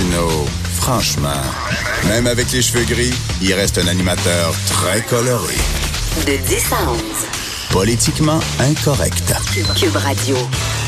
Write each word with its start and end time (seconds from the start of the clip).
Martineau, 0.00 0.46
franchement, 0.76 1.42
même 2.08 2.26
avec 2.26 2.50
les 2.52 2.62
cheveux 2.62 2.84
gris, 2.84 3.12
il 3.42 3.52
reste 3.52 3.76
un 3.78 3.86
animateur 3.86 4.54
très 4.66 5.02
coloré. 5.02 5.54
De 6.26 6.36
10 6.36 6.72
à 6.72 6.90
11. 6.90 7.00
Politiquement 7.70 8.40
incorrect. 8.60 9.34
Cube 9.76 9.96
Radio. 9.96 10.36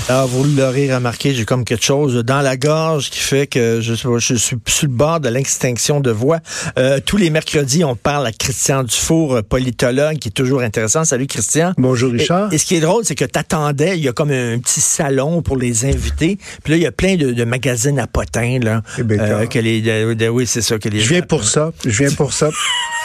Alors, 0.08 0.26
vous 0.26 0.44
l'aurez 0.44 0.92
remarqué, 0.92 1.32
j'ai 1.32 1.44
comme 1.44 1.64
quelque 1.64 1.84
chose 1.84 2.16
dans 2.24 2.40
la 2.40 2.56
gorge 2.56 3.08
qui 3.08 3.20
fait 3.20 3.46
que 3.46 3.80
je, 3.80 3.94
je 3.94 4.34
suis 4.34 4.56
sur 4.66 4.88
le 4.88 4.92
bord 4.92 5.20
de 5.20 5.28
l'extinction 5.28 6.00
de 6.00 6.10
voix. 6.10 6.40
Euh, 6.76 6.98
tous 7.04 7.16
les 7.16 7.30
mercredis, 7.30 7.84
on 7.84 7.94
parle 7.94 8.26
à 8.26 8.32
Christian 8.32 8.82
Dufour, 8.82 9.36
euh, 9.36 9.42
politologue, 9.42 10.18
qui 10.18 10.28
est 10.28 10.32
toujours 10.32 10.60
intéressant. 10.60 11.04
Salut 11.04 11.28
Christian. 11.28 11.72
Bonjour 11.78 12.10
Richard. 12.12 12.52
Et, 12.52 12.58
ce 12.58 12.66
qui 12.66 12.74
est 12.74 12.80
drôle, 12.80 13.04
c'est 13.04 13.14
que 13.14 13.24
t'attendais, 13.24 13.96
il 13.96 14.02
y 14.02 14.08
a 14.08 14.12
comme 14.12 14.32
un, 14.32 14.58
petit 14.58 14.80
salon 14.80 15.40
pour 15.40 15.56
les 15.56 15.84
invités. 15.84 16.36
Puis 16.64 16.72
là, 16.72 16.76
il 16.76 16.82
y 16.82 16.86
a 16.86 16.92
plein 16.92 17.16
de, 17.16 17.44
magazines 17.44 17.98
à 18.00 18.06
potins, 18.06 18.58
là. 18.60 18.82
Euh, 18.98 19.46
que 19.46 19.58
les, 19.58 20.28
oui, 20.28 20.46
c'est 20.46 20.62
ça. 20.62 20.78
Que 20.78 20.88
les 20.88 21.00
je 21.00 21.08
viens 21.08 21.22
pour 21.22 21.44
ça. 21.44 21.72
Je 21.84 22.04
viens 22.04 22.12
pour 22.12 22.32
ça. 22.32 22.50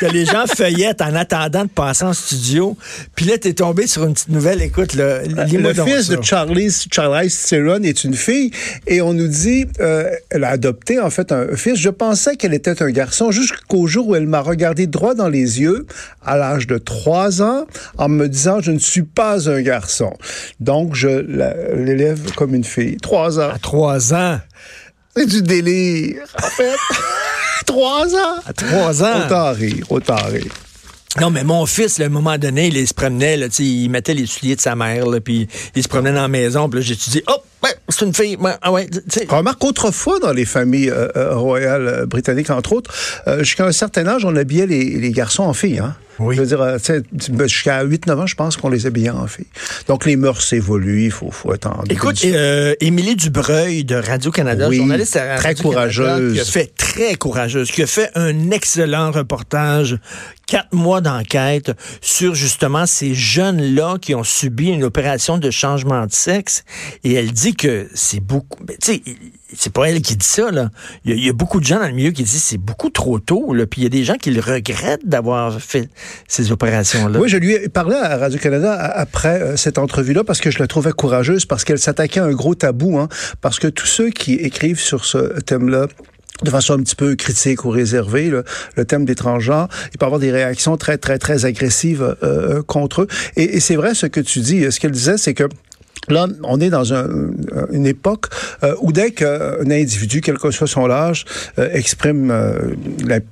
que 0.00 0.06
les 0.06 0.24
gens 0.24 0.46
feuillettent 0.46 1.02
en 1.02 1.14
attendant 1.14 1.64
de 1.64 1.68
passer 1.68 2.04
en 2.04 2.12
studio. 2.12 2.76
Puis 3.14 3.26
là, 3.26 3.38
t'es 3.38 3.52
tombé 3.52 3.86
sur 3.86 4.04
une 4.04 4.14
petite 4.14 4.28
nouvelle. 4.28 4.62
Écoute, 4.62 4.94
le, 4.94 5.22
le 5.26 5.74
fils 5.74 6.08
de 6.08 6.22
Charlie, 6.22 6.74
Charlie 6.92 7.30
Theron 7.30 7.82
est 7.82 8.04
une 8.04 8.14
fille 8.14 8.50
et 8.86 9.00
on 9.00 9.12
nous 9.12 9.28
dit, 9.28 9.66
euh, 9.80 10.10
elle 10.30 10.44
a 10.44 10.50
adopté 10.50 11.00
en 11.00 11.10
fait 11.10 11.32
un 11.32 11.56
fils. 11.56 11.78
Je 11.78 11.90
pensais 11.90 12.36
qu'elle 12.36 12.54
était 12.54 12.82
un 12.82 12.90
garçon 12.90 13.30
jusqu'au 13.30 13.86
jour 13.86 14.08
où 14.08 14.14
elle 14.14 14.26
m'a 14.26 14.40
regardé 14.40 14.86
droit 14.86 15.14
dans 15.14 15.28
les 15.28 15.60
yeux 15.60 15.86
à 16.24 16.36
l'âge 16.36 16.66
de 16.66 16.78
trois 16.78 17.42
ans 17.42 17.66
en 17.96 18.08
me 18.08 18.28
disant, 18.28 18.60
je 18.60 18.72
ne 18.72 18.78
suis 18.78 19.02
pas 19.02 19.48
un 19.50 19.62
garçon. 19.62 20.12
Donc, 20.60 20.94
je 20.94 21.08
l'élève 21.74 22.32
comme 22.34 22.54
une 22.54 22.64
fille. 22.64 22.96
Trois 22.98 23.38
ans. 23.38 23.50
À 23.50 23.58
trois 23.58 24.14
ans. 24.14 24.40
C'est 25.16 25.26
du 25.26 25.42
délire, 25.42 26.22
en 26.36 26.48
fait. 26.48 26.76
trois 27.66 28.14
ans. 28.14 28.42
À 28.46 28.52
trois 28.52 29.02
ans. 29.02 29.26
Autant 29.26 29.52
rire, 29.52 29.84
autant 29.90 30.16
rire. 30.16 30.52
Non, 31.20 31.30
mais 31.30 31.42
mon 31.42 31.66
fils, 31.66 31.98
à 32.00 32.04
un 32.04 32.10
moment 32.10 32.36
donné, 32.38 32.68
il 32.68 32.86
se 32.86 32.94
promenait, 32.94 33.36
là, 33.36 33.46
il 33.58 33.88
mettait 33.88 34.14
les 34.14 34.26
souliers 34.26 34.56
de 34.56 34.60
sa 34.60 34.76
mère, 34.76 35.06
là, 35.06 35.20
puis 35.20 35.48
il 35.74 35.82
se 35.82 35.88
promenait 35.88 36.12
dans 36.12 36.22
la 36.22 36.28
maison, 36.28 36.68
puis 36.68 36.80
là, 36.80 36.86
j'ai 36.86 36.94
dit, 36.94 37.22
hop, 37.26 37.44
c'est 37.88 38.04
une 38.04 38.14
fille. 38.14 38.36
ah 38.62 38.70
ouais, 38.70 38.88
Remarque, 39.28 39.64
autrefois, 39.64 40.20
dans 40.20 40.32
les 40.32 40.44
familles 40.44 40.90
euh, 40.90 41.08
euh, 41.16 41.34
royales 41.36 41.88
euh, 41.88 42.06
britanniques, 42.06 42.50
entre 42.50 42.74
autres, 42.74 42.92
jusqu'à 43.38 43.66
un 43.66 43.72
certain 43.72 44.06
âge, 44.06 44.24
on 44.24 44.36
habillait 44.36 44.66
les, 44.66 44.84
les 44.98 45.10
garçons 45.10 45.44
en 45.44 45.54
filles. 45.54 45.78
Hein? 45.78 45.96
Oui. 46.18 46.36
Je 46.36 46.40
veux 46.42 46.46
dire, 46.46 46.58
ben, 46.58 47.46
jusqu'à 47.46 47.84
8-9 47.84 48.12
ans, 48.14 48.26
je 48.26 48.34
pense 48.34 48.56
qu'on 48.56 48.68
les 48.68 48.86
habillait 48.86 49.10
en 49.10 49.26
filles. 49.26 49.46
Donc, 49.86 50.04
les 50.04 50.16
mœurs 50.16 50.52
évoluent, 50.52 51.04
il 51.04 51.10
faut, 51.10 51.30
faut 51.30 51.52
attendre. 51.52 51.84
Écoute, 51.90 52.24
Émilie 52.80 53.16
Dubreuil 53.16 53.84
de 53.84 53.96
Radio-Canada, 53.96 54.70
journaliste 54.70 55.16
à 55.16 55.36
très 55.36 55.54
courageuse. 55.54 56.34
qui 56.34 56.40
a 56.40 56.44
fait 56.44 56.72
très 56.76 57.14
courageuse, 57.14 57.70
qui 57.70 57.82
a 57.82 57.86
fait 57.86 58.10
un 58.14 58.50
excellent 58.50 59.10
reportage, 59.10 59.98
quatre 60.48 60.72
mois 60.72 61.00
d'enquête 61.00 61.72
sur 62.00 62.34
justement 62.34 62.86
ces 62.86 63.14
jeunes-là 63.14 63.98
qui 64.00 64.14
ont 64.14 64.24
subi 64.24 64.68
une 64.68 64.82
opération 64.82 65.38
de 65.38 65.50
changement 65.50 66.06
de 66.06 66.12
sexe. 66.12 66.64
Et 67.04 67.12
elle 67.14 67.30
dit 67.30 67.54
que 67.54 67.86
c'est 67.94 68.20
beaucoup. 68.20 68.64
Tu 68.66 68.94
sais, 68.94 69.02
c'est 69.54 69.72
pas 69.72 69.88
elle 69.90 70.00
qui 70.00 70.16
dit 70.16 70.26
ça, 70.26 70.50
là. 70.50 70.70
Il 71.04 71.22
y, 71.22 71.28
a, 71.28 71.32
beaucoup 71.32 71.60
de 71.60 71.64
gens 71.64 71.78
dans 71.78 71.86
le 71.86 71.92
milieu 71.92 72.10
qui 72.10 72.22
disent 72.22 72.42
c'est 72.42 72.58
beaucoup 72.58 72.88
trop 72.90 73.18
tôt, 73.18 73.52
là. 73.52 73.66
Puis 73.66 73.82
il 73.82 73.84
y 73.84 73.86
a 73.86 73.90
des 73.90 74.04
gens 74.04 74.16
qui 74.16 74.30
le 74.30 74.40
regrettent 74.40 75.06
d'avoir 75.06 75.60
fait 75.60 75.90
ces 76.26 76.50
opérations-là. 76.50 77.18
Oui, 77.18 77.28
je 77.28 77.36
lui 77.36 77.52
ai 77.52 77.68
parlé 77.68 77.96
à 77.96 78.16
Radio-Canada 78.16 78.72
après 78.74 79.40
euh, 79.40 79.56
cette 79.56 79.76
entrevue-là 79.76 80.24
parce 80.24 80.40
que 80.40 80.50
je 80.50 80.58
la 80.58 80.66
trouvais 80.66 80.92
courageuse, 80.92 81.44
parce 81.44 81.64
qu'elle 81.64 81.78
s'attaquait 81.78 82.20
à 82.20 82.24
un 82.24 82.32
gros 82.32 82.54
tabou, 82.54 82.98
hein. 82.98 83.08
Parce 83.42 83.58
que 83.58 83.68
tous 83.68 83.86
ceux 83.86 84.08
qui 84.10 84.34
écrivent 84.34 84.80
sur 84.80 85.04
ce 85.04 85.40
thème-là, 85.40 85.88
de 86.42 86.50
façon 86.50 86.74
un 86.74 86.82
petit 86.82 86.94
peu 86.94 87.16
critique 87.16 87.64
ou 87.64 87.70
réservée, 87.70 88.30
le, 88.30 88.84
thème 88.84 89.04
des 89.04 89.14
transgenres, 89.14 89.68
il 89.92 89.98
peut 89.98 90.06
avoir 90.06 90.20
des 90.20 90.30
réactions 90.30 90.76
très, 90.76 90.98
très, 90.98 91.18
très 91.18 91.44
agressives 91.44 92.02
euh, 92.02 92.14
euh, 92.22 92.62
contre 92.62 93.02
eux. 93.02 93.06
Et, 93.36 93.56
et 93.56 93.60
c'est 93.60 93.76
vrai 93.76 93.94
ce 93.94 94.06
que 94.06 94.20
tu 94.20 94.40
dis. 94.40 94.70
Ce 94.70 94.78
qu'elle 94.78 94.92
disait, 94.92 95.18
c'est 95.18 95.34
que 95.34 95.48
Là, 96.08 96.26
on 96.42 96.60
est 96.60 96.70
dans 96.70 96.94
un, 96.94 97.06
une 97.70 97.86
époque 97.86 98.26
euh, 98.62 98.74
où 98.80 98.92
dès 98.92 99.10
qu'un 99.10 99.70
individu, 99.70 100.20
quel 100.20 100.38
que 100.38 100.50
soit 100.50 100.66
son 100.66 100.90
âge, 100.90 101.24
euh, 101.58 101.68
exprime 101.72 102.30
euh, 102.30 102.74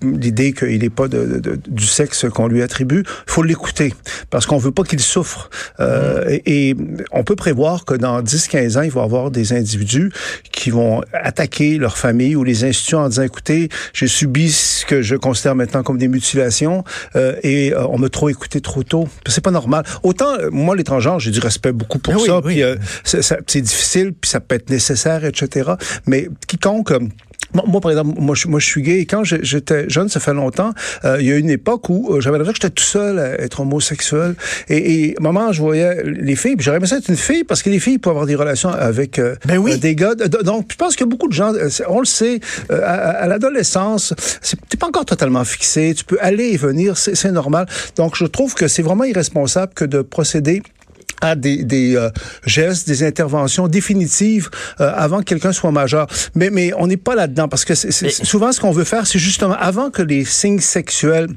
l'idée 0.02 0.52
qu'il 0.52 0.80
n'est 0.80 0.90
pas 0.90 1.08
de, 1.08 1.40
de, 1.40 1.58
du 1.66 1.86
sexe 1.86 2.26
qu'on 2.28 2.48
lui 2.48 2.62
attribue, 2.62 3.04
faut 3.26 3.42
l'écouter 3.42 3.94
parce 4.30 4.46
qu'on 4.46 4.58
veut 4.58 4.72
pas 4.72 4.82
qu'il 4.82 5.00
souffre. 5.00 5.50
Mm. 5.78 5.84
Et, 6.28 6.68
et, 6.70 6.76
on 7.12 7.24
peut 7.24 7.36
prévoir 7.36 7.84
que 7.84 7.94
dans 7.94 8.22
10-15 8.22 8.78
ans, 8.78 8.82
il 8.82 8.90
va 8.90 9.00
y 9.02 9.04
avoir 9.04 9.30
des 9.30 9.52
individus 9.52 10.12
qui 10.52 10.70
vont 10.70 11.02
attaquer 11.12 11.78
leur 11.78 11.96
famille 11.96 12.36
ou 12.36 12.44
les 12.44 12.64
institutions 12.64 12.98
en 12.98 13.08
disant, 13.08 13.22
écoutez, 13.22 13.68
j'ai 13.92 14.08
subi 14.08 14.50
ce 14.50 14.84
que 14.84 15.02
je 15.02 15.16
considère 15.16 15.54
maintenant 15.54 15.82
comme 15.82 15.98
des 15.98 16.08
mutilations 16.08 16.84
et 17.42 17.72
on 17.76 17.98
m'a 17.98 18.08
trop 18.08 18.28
écouté 18.28 18.60
trop 18.60 18.82
tôt. 18.82 19.08
C'est 19.26 19.42
pas 19.42 19.50
normal. 19.50 19.84
Autant, 20.02 20.34
moi, 20.50 20.76
l'étranger, 20.76 21.14
j'ai 21.18 21.30
du 21.30 21.40
respect 21.40 21.72
beaucoup 21.72 21.98
pour 21.98 22.14
ah 22.14 22.26
ça. 22.26 22.40
Oui, 22.44 22.55
c'est 23.04 23.60
difficile, 23.60 24.12
puis 24.12 24.30
ça 24.30 24.40
peut 24.40 24.54
être 24.54 24.70
nécessaire, 24.70 25.24
etc. 25.24 25.72
Mais 26.06 26.28
quiconque 26.46 26.92
euh, 26.92 27.00
moi, 27.54 27.80
par 27.80 27.90
exemple, 27.90 28.20
moi, 28.20 28.34
je, 28.34 28.48
moi, 28.48 28.60
je 28.60 28.66
suis 28.66 28.82
gay. 28.82 29.00
Et 29.00 29.06
quand 29.06 29.24
j'étais 29.24 29.88
jeune, 29.88 30.08
ça 30.08 30.20
fait 30.20 30.34
longtemps, 30.34 30.72
euh, 31.04 31.16
il 31.20 31.26
y 31.26 31.32
a 31.32 31.36
eu 31.36 31.38
une 31.38 31.50
époque 31.50 31.88
où 31.88 32.12
euh, 32.12 32.20
j'avais 32.20 32.38
l'impression 32.38 32.52
que 32.52 32.66
j'étais 32.66 32.74
tout 32.74 32.84
seul 32.84 33.18
à 33.18 33.40
être 33.40 33.60
homosexuel. 33.60 34.34
Et, 34.68 35.10
et 35.10 35.16
moment, 35.20 35.52
je 35.52 35.62
voyais 35.62 36.02
les 36.04 36.36
filles, 36.36 36.56
puis 36.56 36.64
j'aurais 36.64 36.78
aimé 36.78 36.86
ça 36.86 36.98
être 36.98 37.08
une 37.08 37.16
fille, 37.16 37.44
parce 37.44 37.62
que 37.62 37.70
les 37.70 37.78
filles 37.78 37.98
peuvent 37.98 38.10
avoir 38.10 38.26
des 38.26 38.34
relations 38.34 38.70
avec 38.70 39.20
ben 39.46 39.58
oui. 39.58 39.78
des 39.78 39.94
gars. 39.94 40.14
Donc, 40.14 40.66
je 40.70 40.76
pense 40.76 40.96
que 40.96 41.04
beaucoup 41.04 41.28
de 41.28 41.32
gens, 41.32 41.52
on 41.88 42.00
le 42.00 42.04
sait, 42.04 42.40
à, 42.68 42.74
à 42.74 43.26
l'adolescence, 43.26 44.12
t'es 44.68 44.76
pas 44.76 44.88
encore 44.88 45.04
totalement 45.04 45.44
fixé. 45.44 45.94
Tu 45.96 46.04
peux 46.04 46.18
aller 46.20 46.48
et 46.48 46.56
venir, 46.56 46.96
c'est 46.96 47.32
normal. 47.32 47.66
Donc, 47.96 48.16
je 48.16 48.26
trouve 48.26 48.54
que 48.54 48.68
c'est 48.68 48.82
vraiment 48.82 49.04
irresponsable 49.04 49.72
que 49.74 49.84
de 49.84 50.02
procéder 50.02 50.62
à 51.20 51.34
des, 51.34 51.64
des 51.64 51.96
euh, 51.96 52.10
gestes, 52.44 52.86
des 52.88 53.02
interventions 53.02 53.68
définitives 53.68 54.50
euh, 54.80 54.92
avant 54.94 55.18
que 55.18 55.24
quelqu'un 55.24 55.52
soit 55.52 55.72
majeur. 55.72 56.06
Mais, 56.34 56.50
mais 56.50 56.72
on 56.76 56.86
n'est 56.86 56.96
pas 56.96 57.14
là-dedans 57.14 57.48
parce 57.48 57.64
que 57.64 57.74
c'est, 57.74 57.90
souvent 58.10 58.52
ce 58.52 58.60
qu'on 58.60 58.72
veut 58.72 58.84
faire, 58.84 59.06
c'est 59.06 59.18
justement 59.18 59.56
avant 59.58 59.90
que 59.90 60.02
les 60.02 60.24
signes 60.24 60.60
sexuels 60.60 61.28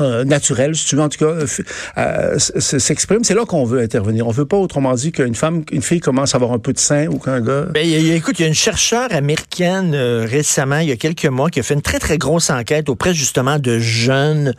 euh, 0.00 0.24
naturel, 0.24 0.74
si 0.74 0.86
tu 0.86 0.96
veux, 0.96 1.02
en 1.02 1.08
tout 1.08 1.18
cas, 1.18 1.30
euh, 1.30 1.46
euh 1.98 2.38
s'exprime. 2.38 3.24
C'est 3.24 3.34
là 3.34 3.44
qu'on 3.44 3.64
veut 3.64 3.80
intervenir. 3.80 4.26
On 4.26 4.30
veut 4.30 4.44
pas, 4.44 4.56
autrement 4.56 4.94
dit, 4.94 5.12
qu'une 5.12 5.34
femme, 5.34 5.62
une 5.72 5.82
fille 5.82 6.00
commence 6.00 6.34
à 6.34 6.36
avoir 6.36 6.52
un 6.52 6.58
peu 6.58 6.72
de 6.72 6.78
sein 6.78 7.06
ou 7.06 7.18
qu'un 7.18 7.40
gars. 7.40 7.66
Ben, 7.72 7.86
écoute, 7.86 8.38
il 8.38 8.42
y 8.42 8.44
a 8.44 8.48
une 8.48 8.54
chercheure 8.54 9.08
américaine 9.12 9.92
euh, 9.94 10.26
récemment, 10.28 10.78
il 10.78 10.88
y 10.88 10.92
a 10.92 10.96
quelques 10.96 11.26
mois, 11.26 11.50
qui 11.50 11.60
a 11.60 11.62
fait 11.62 11.74
une 11.74 11.82
très 11.82 11.98
très 11.98 12.18
grosse 12.18 12.50
enquête 12.50 12.88
auprès 12.88 13.14
justement 13.14 13.58
de 13.58 13.78
jeunes 13.78 14.54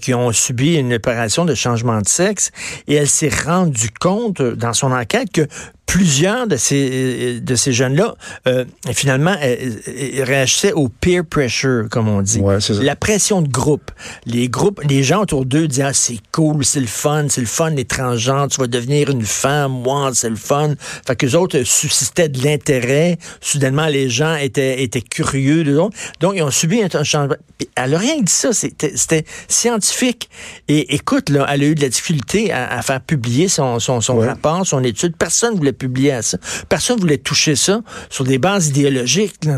qui 0.00 0.14
ont 0.14 0.32
subi 0.32 0.74
une 0.74 0.94
opération 0.94 1.44
de 1.44 1.54
changement 1.54 2.00
de 2.00 2.08
sexe, 2.08 2.50
et 2.86 2.94
elle 2.94 3.08
s'est 3.08 3.30
rendue 3.44 3.90
compte 4.00 4.42
dans 4.42 4.72
son 4.72 4.92
enquête 4.92 5.30
que 5.32 5.46
plusieurs 5.86 6.46
de 6.46 6.56
ces, 6.56 7.40
de 7.40 7.54
ces 7.54 7.72
jeunes-là, 7.72 8.14
euh, 8.46 8.64
finalement, 8.92 9.34
euh, 9.42 9.56
euh, 9.88 10.24
réagissaient 10.24 10.72
au 10.72 10.88
peer 10.88 11.24
pressure, 11.24 11.86
comme 11.90 12.08
on 12.08 12.22
dit. 12.22 12.40
Ouais, 12.40 12.60
ça. 12.60 12.74
La 12.74 12.96
pression 12.96 13.40
de 13.40 13.48
groupe. 13.48 13.90
Les 14.26 14.48
groupes, 14.48 14.80
les 14.88 15.02
gens 15.02 15.22
autour 15.22 15.46
d'eux 15.46 15.68
disaient, 15.68 15.84
ah, 15.84 15.92
c'est 15.92 16.18
cool, 16.32 16.64
c'est 16.64 16.80
le 16.80 16.86
fun, 16.86 17.26
c'est 17.28 17.40
le 17.40 17.46
fun, 17.46 17.70
les 17.70 17.84
transgenres, 17.84 18.48
tu 18.48 18.60
vas 18.60 18.66
devenir 18.66 19.10
une 19.10 19.24
femme, 19.24 19.72
moi, 19.72 20.10
c'est 20.12 20.28
le 20.28 20.36
fun. 20.36 20.74
Fait 21.06 21.16
que 21.16 21.24
les 21.24 21.34
autres 21.34 21.62
suscitaient 21.62 22.28
de 22.28 22.42
l'intérêt. 22.44 23.18
Soudainement, 23.40 23.86
les 23.86 24.10
gens 24.10 24.34
étaient, 24.34 24.82
étaient 24.82 25.00
curieux. 25.00 25.64
Donc, 25.64 25.94
donc, 26.20 26.34
ils 26.36 26.42
ont 26.42 26.50
subi 26.50 26.82
un 26.82 27.04
changement. 27.04 27.36
Elle 27.76 27.92
n'a 27.92 27.98
rien 27.98 28.20
dit 28.20 28.32
ça, 28.32 28.52
c'était 28.52 29.24
scientifique. 29.48 30.28
Et 30.68 30.94
écoute, 30.94 31.30
là, 31.30 31.46
elle 31.48 31.62
a 31.62 31.66
eu 31.66 31.74
de 31.74 31.82
la 31.82 31.88
difficulté 31.88 32.52
à, 32.52 32.70
à 32.70 32.82
faire 32.82 33.00
publier 33.00 33.48
son, 33.48 33.78
son, 33.78 34.00
son 34.00 34.18
rapport, 34.18 34.66
son 34.66 34.82
étude. 34.82 35.16
Personne 35.16 35.52
ne 35.52 35.58
voulait 35.58 35.72
publier 35.76 36.12
à 36.12 36.22
ça. 36.22 36.38
Personne 36.68 36.98
voulait 36.98 37.18
toucher 37.18 37.56
ça 37.56 37.82
sur 38.10 38.24
des 38.24 38.38
bases 38.38 38.68
idéologiques. 38.68 39.48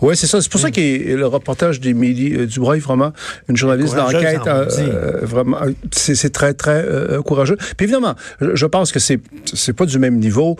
Oui, 0.00 0.16
c'est 0.16 0.26
ça. 0.26 0.40
C'est 0.40 0.50
pour 0.50 0.60
ça 0.60 0.70
que 0.70 0.80
le 0.80 1.26
reportage 1.26 1.80
d'Émilie 1.80 2.34
euh, 2.34 2.46
Dubreuil, 2.46 2.80
vraiment, 2.80 3.12
une 3.48 3.56
journaliste 3.56 3.94
d'enquête, 3.94 4.46
euh, 4.46 4.66
euh, 4.78 5.18
vraiment, 5.22 5.58
c'est 5.92 6.32
très, 6.32 6.54
très 6.54 6.86
courageux. 7.24 7.56
Puis 7.76 7.84
évidemment, 7.84 8.14
je, 8.40 8.66
pense 8.66 8.92
que 8.92 8.98
c'est 8.98 9.20
c'est 9.52 9.72
pas 9.72 9.86
du 9.86 9.98
même 9.98 10.18
niveau 10.18 10.56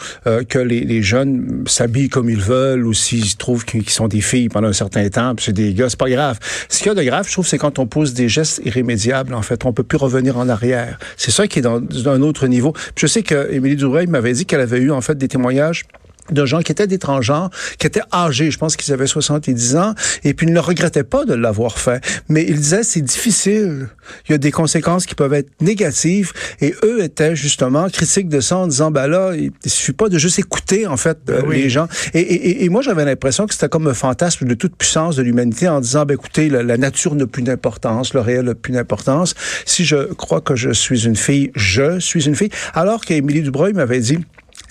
que 0.48 0.58
les, 0.58 0.80
les 0.80 1.02
jeunes 1.02 1.64
s'habillent 1.66 2.08
comme 2.08 2.28
ils 2.28 2.40
veulent 2.40 2.86
ou 2.86 2.92
s'ils 2.92 3.36
trouvent 3.36 3.64
qu'ils 3.64 3.88
sont 3.88 4.08
des 4.08 4.20
filles 4.20 4.48
pendant 4.48 4.68
un 4.68 4.72
certain 4.72 5.08
temps, 5.08 5.34
puis 5.34 5.46
c'est 5.46 5.52
des 5.52 5.74
gars, 5.74 5.88
c'est 5.88 5.98
pas 5.98 6.10
grave. 6.10 6.38
Ce 6.68 6.78
qu'il 6.78 6.88
y 6.88 6.90
a 6.90 6.94
de 6.94 7.02
grave, 7.02 7.26
je 7.26 7.32
trouve, 7.32 7.46
c'est 7.46 7.58
quand 7.58 7.78
on 7.78 7.86
pose 7.86 8.14
des 8.14 8.28
gestes 8.28 8.60
irrémédiables, 8.64 9.34
en 9.34 9.42
fait. 9.42 9.64
On 9.64 9.72
peut 9.72 9.82
plus 9.82 9.98
revenir 9.98 10.38
en 10.38 10.48
arrière. 10.48 10.98
C'est 11.16 11.30
ça 11.30 11.46
qui 11.46 11.60
est 11.60 11.62
dans, 11.62 11.80
dans 11.80 12.08
un 12.08 12.22
autre 12.22 12.46
niveau. 12.46 12.72
Puis 12.72 13.02
je 13.02 13.06
sais 13.06 13.22
que 13.22 13.52
Émilie 13.52 13.76
Dubreuil 13.76 14.06
m'avait 14.06 14.32
dit 14.32 14.46
qu'elle 14.46 14.60
avait 14.60 14.78
eu, 14.78 14.90
en 14.90 15.00
fait, 15.00 15.16
des 15.16 15.28
témoignages 15.28 15.84
de 16.30 16.44
gens 16.44 16.60
qui 16.60 16.72
étaient 16.72 16.86
d'étrangers, 16.86 17.46
qui 17.78 17.86
étaient 17.86 18.02
âgés, 18.12 18.50
je 18.50 18.58
pense 18.58 18.76
qu'ils 18.76 18.92
avaient 18.92 19.06
70 19.06 19.76
ans, 19.76 19.94
et 20.24 20.34
puis 20.34 20.46
ils 20.46 20.52
ne 20.52 20.60
regrettaient 20.60 21.04
pas 21.04 21.24
de 21.24 21.34
l'avoir 21.34 21.78
fait. 21.78 22.02
Mais 22.28 22.44
ils 22.46 22.56
disaient, 22.56 22.82
c'est 22.82 23.00
difficile, 23.00 23.88
il 24.28 24.32
y 24.32 24.34
a 24.34 24.38
des 24.38 24.50
conséquences 24.50 25.06
qui 25.06 25.14
peuvent 25.14 25.34
être 25.34 25.50
négatives, 25.60 26.32
et 26.60 26.74
eux 26.84 27.02
étaient 27.02 27.36
justement 27.36 27.88
critiques 27.88 28.28
de 28.28 28.40
ça 28.40 28.58
en 28.58 28.66
disant, 28.66 28.90
ben 28.90 29.06
là, 29.06 29.32
il 29.34 29.52
suffit 29.66 29.92
pas 29.92 30.08
de 30.08 30.18
juste 30.18 30.38
écouter, 30.38 30.86
en 30.86 30.96
fait, 30.96 31.18
ben 31.26 31.44
euh, 31.44 31.52
les 31.52 31.68
gens. 31.68 31.88
Et, 32.14 32.20
et, 32.20 32.64
et 32.64 32.68
moi, 32.68 32.82
j'avais 32.82 33.04
l'impression 33.04 33.46
que 33.46 33.54
c'était 33.54 33.68
comme 33.68 33.86
un 33.86 33.94
fantasme 33.94 34.46
de 34.46 34.54
toute 34.54 34.76
puissance 34.76 35.16
de 35.16 35.22
l'humanité 35.22 35.68
en 35.68 35.80
disant, 35.80 36.04
ben 36.04 36.14
écoutez, 36.14 36.48
la, 36.48 36.62
la 36.62 36.76
nature 36.76 37.14
n'a 37.14 37.26
plus 37.26 37.42
d'importance, 37.42 38.14
le 38.14 38.20
réel 38.20 38.44
n'a 38.44 38.54
plus 38.54 38.72
d'importance. 38.72 39.34
Si 39.66 39.84
je 39.84 40.12
crois 40.14 40.40
que 40.40 40.56
je 40.56 40.70
suis 40.70 41.06
une 41.06 41.16
fille, 41.16 41.50
je 41.54 41.98
suis 41.98 42.26
une 42.26 42.34
fille. 42.34 42.50
Alors 42.74 43.04
qu'Émilie 43.04 43.42
Dubreuil 43.42 43.72
m'avait 43.72 44.00
dit, 44.00 44.18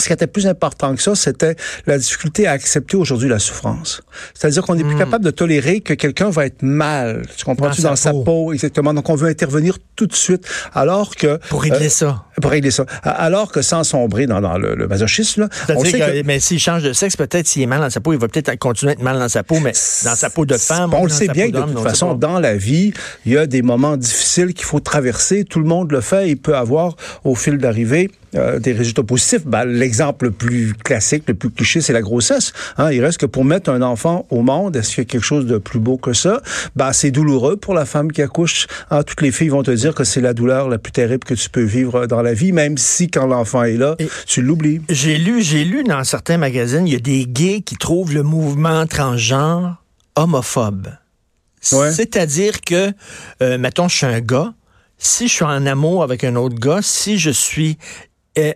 ce 0.01 0.07
qui 0.07 0.13
était 0.13 0.27
plus 0.27 0.47
important 0.47 0.95
que 0.95 1.01
ça, 1.01 1.15
c'était 1.15 1.55
la 1.85 1.97
difficulté 1.97 2.47
à 2.47 2.51
accepter 2.51 2.97
aujourd'hui 2.97 3.29
la 3.29 3.39
souffrance. 3.39 4.01
C'est-à-dire 4.33 4.63
qu'on 4.63 4.75
n'est 4.75 4.83
plus 4.83 4.95
hmm. 4.95 4.99
capable 4.99 5.25
de 5.25 5.31
tolérer 5.31 5.81
que 5.81 5.93
quelqu'un 5.93 6.29
va 6.29 6.45
être 6.45 6.61
mal. 6.61 7.23
Tu 7.37 7.45
comprends-tu 7.45 7.81
dans, 7.81 7.95
sa, 7.95 8.11
peau. 8.11 8.53
exactement. 8.53 8.93
Donc 8.93 9.09
on 9.09 9.15
veut 9.15 9.29
intervenir 9.29 9.77
tout 9.95 10.07
de 10.07 10.15
suite, 10.15 10.47
alors 10.73 11.15
que 11.15 11.37
pour 11.49 11.61
régler 11.61 11.87
euh, 11.87 11.89
ça. 11.89 12.25
Pour 12.41 12.51
régler 12.51 12.71
ça. 12.71 12.85
Alors 13.03 13.51
que 13.51 13.61
sans 13.61 13.83
sombrer 13.83 14.27
dans, 14.27 14.39
le, 14.57 14.87
masochisme, 14.87 15.47
on 15.69 15.83
sait 15.83 15.99
que, 15.99 16.23
mais 16.25 16.39
s'il 16.39 16.59
change 16.59 16.83
de 16.83 16.93
sexe, 16.93 17.15
peut-être 17.15 17.47
s'il 17.47 17.61
est 17.61 17.67
mal 17.67 17.81
dans 17.81 17.89
sa 17.89 17.99
peau, 17.99 18.13
il 18.13 18.19
va 18.19 18.27
peut-être 18.27 18.53
continuer 18.57 18.91
à 18.91 18.93
être 18.93 19.01
mal 19.01 19.19
dans 19.19 19.29
sa 19.29 19.43
peau, 19.43 19.59
mais 19.59 19.73
dans 20.03 20.15
sa 20.15 20.29
peau 20.29 20.45
de 20.45 20.55
femme. 20.55 20.93
On 20.93 21.03
le 21.03 21.09
sait 21.09 21.27
bien 21.27 21.49
de 21.49 21.59
toute 21.59 21.79
façon, 21.79 22.13
dans 22.13 22.39
la 22.39 22.55
vie, 22.55 22.93
il 23.25 23.33
y 23.33 23.37
a 23.37 23.45
des 23.45 23.61
moments 23.61 23.97
difficiles 23.97 24.53
qu'il 24.53 24.65
faut 24.65 24.79
traverser. 24.79 25.43
Tout 25.43 25.59
le 25.59 25.65
monde 25.65 25.91
le 25.91 26.01
fait. 26.01 26.29
Il 26.29 26.37
peut 26.37 26.55
avoir 26.55 26.95
au 27.23 27.35
fil 27.35 27.57
d'arrivée 27.57 28.09
euh, 28.35 28.59
des 28.59 28.73
résultats 28.73 29.01
positifs. 29.01 29.45
Ben, 29.45 29.65
L'exemple 29.65 30.25
le 30.25 30.31
plus 30.31 30.75
classique, 30.75 31.23
le 31.27 31.33
plus 31.33 31.49
cliché, 31.49 31.81
c'est 31.81 31.93
la 31.93 32.01
grossesse. 32.01 32.53
Hein. 32.77 32.91
Il 32.91 33.03
reste 33.03 33.17
que 33.17 33.25
pour 33.25 33.43
mettre 33.43 33.71
un 33.71 33.81
enfant 33.81 34.27
au 34.29 34.43
monde, 34.43 34.75
est-ce 34.75 34.89
qu'il 34.89 35.03
y 35.03 35.07
a 35.07 35.09
quelque 35.09 35.23
chose 35.23 35.47
de 35.47 35.57
plus 35.57 35.79
beau 35.79 35.97
que 35.97 36.13
ça? 36.13 36.41
Ben, 36.75 36.93
c'est 36.93 37.09
douloureux 37.09 37.55
pour 37.55 37.73
la 37.73 37.85
femme 37.85 38.11
qui 38.11 38.21
accouche. 38.21 38.67
Hein. 38.91 39.01
Toutes 39.01 39.21
les 39.21 39.31
filles 39.31 39.49
vont 39.49 39.63
te 39.63 39.71
dire 39.71 39.95
que 39.95 40.03
c'est 40.03 40.21
la 40.21 40.33
douleur 40.33 40.69
la 40.69 40.77
plus 40.77 40.91
terrible 40.91 41.23
que 41.23 41.33
tu 41.33 41.49
peux 41.49 41.63
vivre 41.63 42.05
dans 42.05 42.21
la 42.21 42.28
vie, 42.33 42.51
même 42.51 42.77
si 42.77 43.09
quand 43.09 43.25
l'enfant 43.25 43.63
est 43.63 43.77
là, 43.77 43.95
tu 44.25 44.41
l'oublies. 44.41 44.81
J'ai 44.89 45.17
lu, 45.17 45.41
j'ai 45.41 45.65
lu 45.65 45.83
dans 45.83 46.03
certains 46.03 46.37
magazines, 46.37 46.87
il 46.87 46.93
y 46.93 46.97
a 46.97 46.99
des 46.99 47.25
gays 47.25 47.61
qui 47.61 47.75
trouvent 47.75 48.13
le 48.13 48.23
mouvement 48.23 48.85
transgenre 48.87 49.81
homophobe. 50.15 50.87
C'est-à-dire 51.61 52.61
que, 52.61 52.91
euh, 53.41 53.57
mettons, 53.57 53.87
je 53.87 53.97
suis 53.97 54.05
un 54.05 54.21
gars, 54.21 54.53
si 54.97 55.27
je 55.27 55.33
suis 55.33 55.45
en 55.45 55.65
amour 55.65 56.03
avec 56.03 56.23
un 56.23 56.35
autre 56.35 56.55
gars, 56.55 56.79
si 56.81 57.17
je 57.17 57.29
suis 57.29 57.77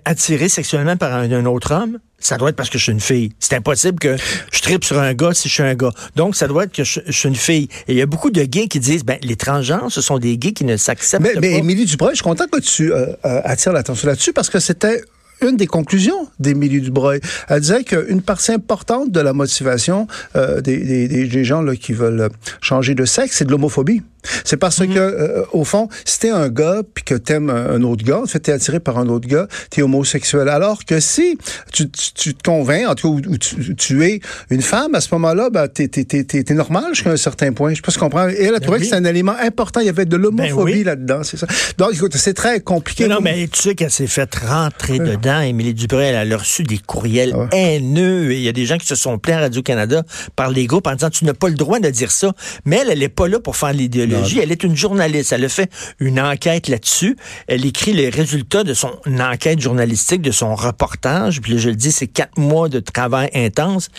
attiré 0.06 0.50
sexuellement 0.50 0.98
par 0.98 1.14
un, 1.14 1.46
autre 1.46 1.74
homme, 1.74 2.00
ça 2.20 2.38
doit 2.38 2.50
être 2.50 2.56
parce 2.56 2.70
que 2.70 2.78
je 2.78 2.84
suis 2.84 2.92
une 2.92 3.00
fille. 3.00 3.32
C'est 3.40 3.56
impossible 3.56 4.00
que 4.00 4.16
je 4.52 4.62
tripe 4.62 4.84
sur 4.84 5.00
un 5.00 5.14
gars 5.14 5.34
si 5.34 5.50
je 5.50 5.54
suis 5.54 5.64
un 5.64 5.76
gars. 5.76 5.92
Donc, 6.16 6.36
ça 6.36 6.48
doit 6.48 6.64
être 6.64 6.72
que 6.72 6.84
je, 6.84 7.00
suis 7.10 7.30
une 7.30 7.36
fille. 7.36 7.68
Et 7.88 7.94
il 7.94 7.98
y 7.98 8.02
a 8.02 8.06
beaucoup 8.06 8.30
de 8.30 8.44
gays 8.44 8.68
qui 8.68 8.80
disent, 8.80 9.04
ben, 9.04 9.18
les 9.22 9.36
transgenres, 9.36 9.92
ce 9.92 10.02
sont 10.02 10.20
des 10.20 10.38
gays 10.38 10.54
qui 10.54 10.64
ne 10.64 10.78
s'acceptent 10.78 11.24
pas. 11.24 11.40
Mais 11.40 11.58
Émilie 11.58 11.86
Dubreuil, 11.86 12.12
je 12.12 12.18
suis 12.18 12.24
content 12.24 12.46
que 12.48 12.60
tu 12.60 12.94
euh, 12.94 13.08
euh, 13.26 13.42
attires 13.44 13.74
l'attention 13.74 14.08
là-dessus 14.08 14.34
parce 14.34 14.50
que 14.50 14.60
c'était 14.60 15.02
une 15.42 15.58
des 15.58 15.68
conclusions 15.68 16.28
d'Émilie 16.40 16.82
Dubreuil. 16.82 17.20
Elle 17.50 17.60
disait 17.60 17.84
qu'une 17.84 18.22
partie 18.22 18.52
importante 18.52 19.12
de 19.12 19.20
la 19.20 19.34
motivation 19.34 20.08
euh, 20.36 20.62
des, 20.62 21.08
des, 21.08 21.28
des, 21.28 21.44
gens 21.44 21.62
là, 21.62 21.76
qui 21.76 21.94
veulent 21.94 22.30
changer 22.62 22.96
de 22.96 23.06
sexe, 23.06 23.38
c'est 23.38 23.46
de 23.46 23.52
l'homophobie. 23.52 24.02
C'est 24.44 24.58
parce 24.58 24.80
mhm. 24.80 24.94
que, 24.94 25.00
euh, 25.00 25.44
au 25.52 25.64
fond, 25.64 25.90
si 26.06 26.20
t'es 26.20 26.30
un 26.30 26.50
gars 26.50 26.82
puis 26.94 27.04
que 27.04 27.16
t'aimes 27.16 27.50
un 27.50 27.82
autre 27.84 28.04
gars, 28.04 28.22
en 28.22 28.26
fait, 28.26 28.40
t'es 28.40 28.52
attiré 28.52 28.80
par 28.80 28.98
un 28.98 29.08
autre 29.10 29.28
gars, 29.28 29.48
t'es 29.70 29.82
homosexuel. 29.82 30.50
Alors 30.50 30.86
que 30.86 31.00
si 31.00 31.38
tu, 31.72 31.90
tu, 31.90 32.36
te 32.36 32.44
convaincs, 32.44 32.88
en 32.88 32.96
tout 32.96 33.20
cas, 33.20 33.30
ou, 33.30 33.38
tu, 33.38 34.06
es 34.06 34.20
une 34.50 34.62
femme, 34.62 34.96
à 34.96 35.02
ce 35.02 35.10
moment-là, 35.14 35.50
ben, 35.50 35.68
t'es, 35.68 35.88
t'es, 35.88 36.06
t'es, 36.06 36.24
t'es 36.24 36.54
normal 36.54 36.86
jusqu'à 36.94 37.12
un 37.12 37.18
certain 37.18 37.52
point. 37.54 37.72
Je 37.72 37.76
sais 37.76 37.82
pas 37.82 37.92
si 37.92 37.98
tu 37.98 38.04
comprends. 38.04 38.28
Et 38.30 38.36
elle 38.40 38.56
a 38.56 38.60
ben 38.60 38.62
trouvé 38.62 38.80
que 38.80 38.86
c'est 38.86 38.96
un 38.96 39.06
élément 39.06 39.36
important. 39.42 39.80
Il 39.80 39.86
y 39.86 39.90
avait 39.90 40.06
de 40.06 40.16
l'homophobie 40.16 40.84
ben 40.84 40.86
là-dedans, 40.86 41.24
c'est 41.24 41.38
ça. 41.38 41.48
Donc, 41.78 41.94
écoute, 41.94 42.16
c'est 42.16 42.34
très 42.34 42.60
compliqué. 42.60 43.08
non, 43.08 43.20
mais 43.22 43.48
tu 43.48 43.62
sais 43.62 43.76
qu'elle 43.76 43.92
s'est 43.92 44.08
fait 44.08 44.34
rentrer 44.36 45.00
dedans. 45.00 45.42
Émilie 45.42 45.74
Dubré, 45.74 46.08
elle 46.08 46.34
a 46.34 46.38
reçu 46.38 46.64
des 46.64 46.78
courriels 46.78 47.34
ah 47.36 47.56
haineux. 47.56 48.32
Et 48.32 48.38
il 48.38 48.44
y 48.44 48.50
a 48.50 48.54
des 48.54 48.66
gens 48.66 48.78
qui 48.78 48.88
se 48.88 48.96
sont 48.96 49.18
plaints 49.18 49.38
à 49.38 49.42
Radio-Canada 49.42 50.04
par 50.36 50.50
les 50.50 50.66
groupes 50.66 50.88
en 50.88 50.96
disant, 50.96 51.10
tu 51.10 51.26
n'as 51.26 51.34
pas 51.34 51.50
le 51.50 51.56
droit 51.56 51.80
de 51.80 51.90
dire 51.90 52.12
ça. 52.12 52.32
Mais 52.66 52.78
elle, 52.82 52.90
elle 52.92 53.00
n'est 53.00 53.10
pas 53.10 53.28
là 53.28 53.40
pour 53.40 53.56
faire 53.56 53.74
l'idéologie. 53.74 54.13
Elle 54.42 54.52
est 54.52 54.64
une 54.64 54.76
journaliste. 54.76 55.32
Elle 55.32 55.46
a 55.46 55.50
fait 55.50 55.70
une 56.00 56.20
enquête 56.20 56.68
là-dessus. 56.68 57.18
Elle 57.48 57.66
écrit 57.66 57.94
les 57.94 58.10
résultats 58.10 58.64
de 58.64 58.74
son 58.74 58.92
enquête 59.20 59.60
journalistique, 59.60 60.22
de 60.22 60.32
son 60.32 60.56
reportage. 60.56 61.42
Puis 61.42 61.60
je 61.60 61.70
le 61.70 61.76
dis, 61.76 61.92
c'est 61.92 62.08
quatre 62.08 62.38
mois 62.38 62.70
de 62.70 62.80
travail 62.80 63.30
intense. 63.34 63.90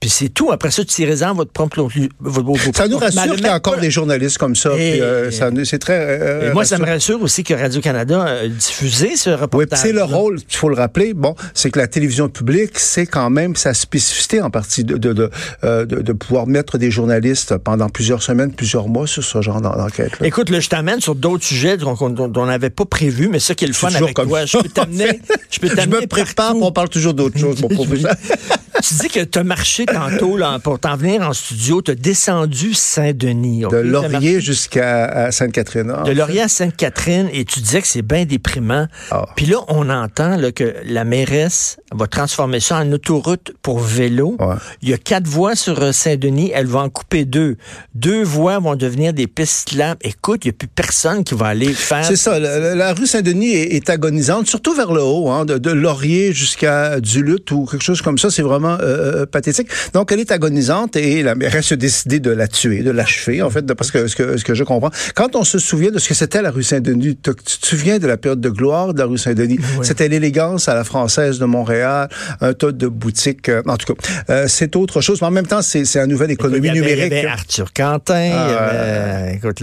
Puis 0.00 0.10
c'est 0.10 0.28
tout. 0.28 0.52
Après 0.52 0.70
ça, 0.70 0.84
tu 0.84 0.94
t'y 0.94 1.04
réserves 1.04 1.36
votre 1.36 1.50
propre... 1.50 1.88
Votre, 2.20 2.76
ça 2.76 2.86
nous 2.86 2.98
rassure 2.98 3.34
qu'il 3.34 3.44
y 3.44 3.48
a 3.48 3.56
encore 3.56 3.78
des 3.78 3.90
journalistes 3.90 4.38
comme 4.38 4.54
ça. 4.54 4.70
Euh, 4.70 5.30
c'est 5.64 5.78
très... 5.78 5.98
Euh, 5.98 6.52
moi, 6.52 6.64
ça 6.64 6.78
me 6.78 6.84
rassure 6.84 7.20
aussi 7.20 7.42
que 7.42 7.52
Radio-Canada 7.52 8.22
a 8.22 8.48
diffusé 8.48 9.16
ce 9.16 9.30
reportage. 9.30 9.80
Oui, 9.80 9.88
c'est 9.88 9.92
le 9.92 10.04
rôle, 10.04 10.38
il 10.48 10.56
faut 10.56 10.68
le 10.68 10.76
rappeler, 10.76 11.14
bon, 11.14 11.34
c'est 11.52 11.70
que 11.70 11.80
la 11.80 11.88
télévision 11.88 12.28
publique, 12.28 12.78
c'est 12.78 13.06
quand 13.06 13.28
même 13.28 13.56
sa 13.56 13.74
spécificité 13.74 14.40
en 14.40 14.50
partie 14.50 14.84
de, 14.84 14.96
de, 14.96 15.30
euh, 15.64 15.84
de, 15.84 16.00
de, 16.00 16.12
pouvoir 16.12 16.46
mettre 16.46 16.78
des 16.78 16.92
journalistes 16.92 17.56
pendant 17.56 17.88
plusieurs 17.88 18.22
semaines, 18.22 18.52
plusieurs 18.52 18.86
mois 18.86 19.08
sur 19.08 19.24
ce 19.24 19.42
genre 19.42 19.60
d'enquête. 19.60 20.12
Écoute, 20.22 20.50
là, 20.50 20.60
je 20.60 20.68
t'amène 20.68 21.00
sur 21.00 21.16
d'autres 21.16 21.44
sujets 21.44 21.76
dont, 21.76 21.96
on 21.98 22.46
n'avait 22.46 22.70
pas 22.70 22.84
prévu, 22.84 23.28
mais 23.28 23.40
ça 23.40 23.56
qui 23.56 23.64
est 23.64 23.68
le 23.68 23.74
fun 23.74 23.88
avec 23.92 24.14
toi. 24.14 24.46
Je 24.46 24.58
peux 24.58 24.68
t'amener... 24.68 25.20
je, 25.50 25.58
peux 25.58 25.68
je 25.76 25.88
me 25.88 26.06
prépare, 26.06 26.54
on 26.56 26.70
parle 26.70 26.88
toujours 26.88 27.14
d'autres 27.14 27.38
choses, 27.38 27.60
mon. 27.62 27.68
tu 28.82 28.94
dis 28.94 29.08
que 29.08 29.24
tu 29.24 29.38
as 29.38 29.44
marché 29.44 29.86
tantôt 29.86 30.36
là, 30.36 30.58
pour 30.58 30.78
t'en 30.78 30.96
venir 30.96 31.22
en 31.22 31.32
studio. 31.32 31.82
Tu 31.82 31.92
as 31.92 31.94
descendu 31.94 32.74
Saint-Denis. 32.74 33.64
De 33.70 33.76
Laurier 33.76 34.40
jusqu'à 34.40 35.30
Sainte-Catherine. 35.30 35.92
De 36.04 36.12
Laurier 36.12 36.42
à 36.42 36.48
Sainte-Catherine. 36.48 37.28
Et 37.32 37.44
tu 37.44 37.60
disais 37.60 37.80
que 37.82 37.88
c'est 37.88 38.02
bien 38.02 38.24
déprimant. 38.24 38.86
Ah. 39.10 39.26
Puis 39.36 39.46
là, 39.46 39.58
on 39.68 39.88
entend 39.90 40.36
là, 40.36 40.52
que 40.52 40.74
la 40.84 41.04
mairesse 41.04 41.78
va 41.92 42.06
transformer 42.06 42.60
ça 42.60 42.78
en 42.78 42.92
autoroute 42.92 43.52
pour 43.62 43.78
vélo. 43.80 44.36
Il 44.82 44.88
y 44.88 44.94
a 44.94 44.98
quatre 44.98 45.26
voies 45.26 45.56
sur 45.56 45.80
euh, 45.82 45.92
Saint-Denis. 45.92 46.50
Elle 46.54 46.66
va 46.66 46.80
en 46.80 46.88
couper 46.88 47.24
deux. 47.24 47.56
Deux 47.94 48.22
voies 48.22 48.58
vont 48.58 48.76
devenir 48.76 49.12
des 49.12 49.26
pistes 49.26 49.72
là. 49.72 49.96
Écoute, 50.02 50.44
il 50.44 50.48
n'y 50.48 50.54
a 50.54 50.58
plus 50.58 50.68
personne 50.68 51.24
qui 51.24 51.34
va 51.34 51.46
aller 51.46 51.72
faire... 51.72 52.04
C'est 52.04 52.16
ça. 52.16 52.38
La, 52.38 52.92
rue 52.92 53.06
Saint-Denis 53.06 53.52
est, 53.52 53.88
agonisante, 53.90 54.46
surtout 54.46 54.74
vers 54.74 54.92
le 54.92 55.02
haut, 55.02 55.30
hein, 55.30 55.44
de, 55.44 55.56
de 55.56 55.70
Laurier 55.70 56.32
jusqu'à 56.32 57.00
Duluth 57.00 57.50
ou 57.50 57.64
quelque 57.64 57.84
chose 57.84 58.02
comme 58.02 58.18
ça. 58.18 58.30
C'est 58.30 58.42
vraiment 58.42 58.67
euh, 58.74 59.22
euh, 59.22 59.26
pathétique. 59.26 59.68
Donc, 59.94 60.12
elle 60.12 60.20
est 60.20 60.30
agonisante 60.30 60.96
et 60.96 61.22
la 61.22 61.34
mairesse 61.34 61.72
a 61.72 61.76
décidé 61.76 62.20
de 62.20 62.30
la 62.30 62.48
tuer, 62.48 62.82
de 62.82 62.90
l'achever, 62.90 63.42
en 63.42 63.50
fait, 63.50 63.62
parce 63.74 63.90
que 63.90 64.06
ce, 64.06 64.16
que 64.16 64.36
ce 64.36 64.44
que 64.44 64.54
je 64.54 64.64
comprends. 64.64 64.90
Quand 65.14 65.36
on 65.36 65.44
se 65.44 65.58
souvient 65.58 65.90
de 65.90 65.98
ce 65.98 66.08
que 66.08 66.14
c'était 66.14 66.42
la 66.42 66.50
rue 66.50 66.62
Saint-Denis, 66.62 67.16
tu 67.16 67.34
te 67.34 67.66
souviens 67.66 67.98
de 67.98 68.06
la 68.06 68.16
période 68.16 68.40
de 68.40 68.50
gloire 68.50 68.94
de 68.94 68.98
la 68.98 69.06
rue 69.06 69.18
Saint-Denis? 69.18 69.58
C'était 69.82 70.08
l'élégance 70.08 70.68
à 70.68 70.74
la 70.74 70.84
française 70.84 71.38
de 71.38 71.44
Montréal, 71.44 72.08
un 72.40 72.52
tas 72.52 72.72
de 72.72 72.86
boutiques. 72.88 73.48
Euh, 73.48 73.62
en 73.66 73.76
tout 73.76 73.94
cas, 73.94 74.48
c'est 74.48 74.76
autre 74.76 75.00
chose. 75.00 75.20
Mais 75.20 75.26
en 75.28 75.32
même 75.32 75.46
temps, 75.46 75.62
c'est 75.62 75.84
une 75.96 76.06
nouvelle 76.06 76.30
économie 76.30 76.70
numérique. 76.70 77.12
Il 77.12 77.16
y 77.16 77.18
avait 77.18 77.26
Arthur 77.26 77.72
Quentin. 77.72 78.30
Ah, 78.34 79.32
écoute, 79.32 79.62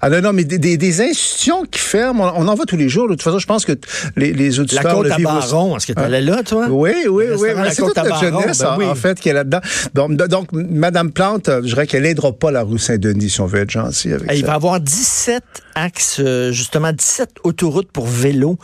ah 0.00 0.10
non, 0.10 0.20
non, 0.20 0.32
mais 0.32 0.44
des, 0.44 0.76
des, 0.76 1.00
institutions 1.00 1.64
qui 1.64 1.78
ferment, 1.78 2.32
on, 2.36 2.46
en 2.48 2.54
voit 2.54 2.66
tous 2.66 2.76
les 2.76 2.88
jours. 2.88 3.08
De 3.08 3.14
toute 3.14 3.22
façon, 3.22 3.38
je 3.38 3.46
pense 3.46 3.64
que 3.64 3.72
les, 4.16 4.32
les 4.32 4.60
auditeurs... 4.60 4.84
La 4.84 4.90
côte 4.92 5.10
à 5.10 5.18
Baron, 5.18 5.76
est-ce 5.76 5.86
que 5.86 5.92
tu 5.92 6.00
allais 6.00 6.20
là, 6.20 6.42
toi? 6.42 6.66
Oui, 6.68 6.92
oui, 7.08 7.24
oui. 7.36 7.48
C'est 7.70 7.82
toute 7.82 7.98
ben 8.46 8.88
en, 8.88 8.94
fait, 8.94 9.20
qui 9.20 9.28
est 9.28 9.32
là-dedans. 9.32 9.60
Donc, 9.94 10.14
donc, 10.14 10.48
Madame 10.52 11.10
Plante, 11.12 11.48
je 11.48 11.66
dirais 11.66 11.86
qu'elle 11.86 12.02
n'aidera 12.02 12.32
pas 12.32 12.50
la 12.50 12.62
rue 12.62 12.78
Saint-Denis, 12.78 13.30
si 13.30 13.40
on 13.40 13.46
veut 13.46 13.60
être 13.60 13.70
gentil 13.70 14.12
avec 14.12 14.30
Il 14.32 14.44
va 14.44 14.52
y 14.52 14.56
avoir 14.56 14.80
17 14.80 15.42
axe, 15.74 16.20
euh, 16.20 16.52
justement 16.52 16.92
17 16.92 17.36
autoroutes 17.44 17.90
pour 17.90 18.06
vélo. 18.06 18.58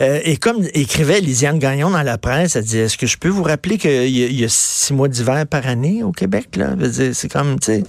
Euh, 0.00 0.20
et 0.24 0.36
comme 0.36 0.64
écrivait 0.74 1.20
Lisiane 1.20 1.58
Gagnon 1.58 1.90
dans 1.90 2.02
la 2.02 2.18
presse, 2.18 2.56
elle 2.56 2.64
dit, 2.64 2.78
est-ce 2.78 2.98
que 2.98 3.06
je 3.06 3.16
peux 3.16 3.28
vous 3.28 3.42
rappeler 3.42 3.78
qu'il 3.78 4.08
y, 4.08 4.40
y, 4.40 4.44
a 4.44 4.48
six 4.48 4.92
mois 4.92 5.08
d'hiver 5.08 5.46
par 5.46 5.66
année 5.66 6.02
au 6.02 6.12
Québec? 6.12 6.56
là? 6.56 6.74
C'est 7.12 7.30
comme, 7.30 7.58
tu 7.60 7.66
sais... 7.66 7.84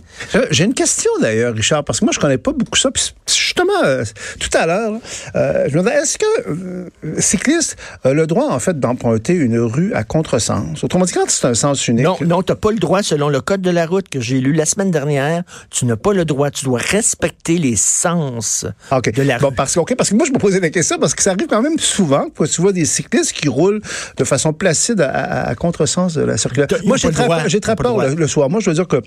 J'ai 0.52 0.64
une 0.64 0.74
question 0.74 1.12
d'ailleurs, 1.22 1.54
Richard, 1.54 1.84
parce 1.84 2.00
que 2.00 2.06
moi, 2.06 2.12
je 2.14 2.20
connais 2.20 2.38
pas 2.38 2.52
beaucoup 2.52 2.78
ça. 2.78 2.92
Puis 2.92 3.14
justement, 3.28 3.84
euh, 3.84 4.04
tout 4.40 4.56
à 4.58 4.66
l'heure, 4.66 5.00
euh, 5.36 5.66
je 5.68 5.78
me 5.78 5.82
demandais, 5.82 5.98
est-ce 5.98 6.18
que 6.18 6.26
euh, 6.48 6.90
cycliste 7.20 7.78
a 8.04 8.14
le 8.14 8.28
droit, 8.28 8.50
en 8.50 8.60
fait, 8.60 8.80
d'emprunter 8.80 9.34
une 9.34 9.60
rue 9.60 9.94
à 9.94 10.04
contresens? 10.04 10.84
Autrement 10.84 11.06
dit, 11.06 11.14
quand 11.14 11.30
c'est 11.30 11.48
un 11.48 11.54
sens 11.54 11.88
unique... 11.88 12.06
Non, 12.06 12.18
non, 12.22 12.42
tu 12.44 12.52
n'as 12.52 12.56
pas 12.56 12.72
le 12.72 12.78
droit, 12.78 13.04
selon 13.04 13.30
le 13.30 13.42
code 13.42 13.62
de 13.62 13.70
la 13.70 13.86
route 13.86 14.10
que 14.10 14.20
j'ai 14.20 14.40
lu 14.40 14.54
la 14.54 14.66
semaine 14.66 14.92
dernière, 14.92 15.44
tu 15.70 15.86
n'as 15.86 15.96
pas 15.96 16.14
le 16.14 16.26
droit. 16.26 16.52
Tu 16.52 16.66
dois 16.66 16.80
respecter 16.80 17.58
les 17.58 17.76
sens 17.76 18.65
de 18.66 19.22
la 19.24 19.40
bon, 19.40 19.52
Parce, 19.52 19.76
que, 19.76 19.94
parce 19.94 20.10
que 20.10 20.16
moi, 20.16 20.26
je 20.26 20.32
me 20.32 20.38
posais 20.38 20.60
la 20.60 20.70
question, 20.70 20.98
parce 21.00 21.16
que 21.16 21.24
ça 21.24 21.32
arrive 21.32 21.48
quand 21.48 21.62
même 21.62 21.80
souvent 21.80 22.30
que 22.30 22.46
tu 22.46 22.62
vois 22.62 22.74
des 22.74 22.86
cyclistes 22.86 23.34
qui 23.34 23.48
roulent 23.48 23.82
de 24.18 24.24
façon 24.24 24.54
placide 24.54 25.02
à, 25.02 25.48
à, 25.48 25.56
contresens 25.56 26.14
de 26.16 26.22
la 26.22 26.38
circulation. 26.38 26.78
Moi, 26.86 26.98
j'ai 26.98 27.12
très, 27.12 27.60
très 27.60 27.76
peur 27.76 27.98
le, 27.98 28.16
le 28.16 28.28
soir. 28.28 28.50
Moi, 28.50 28.60
je 28.60 28.70
veux 28.70 28.76
dire 28.76 28.88
que 28.88 29.02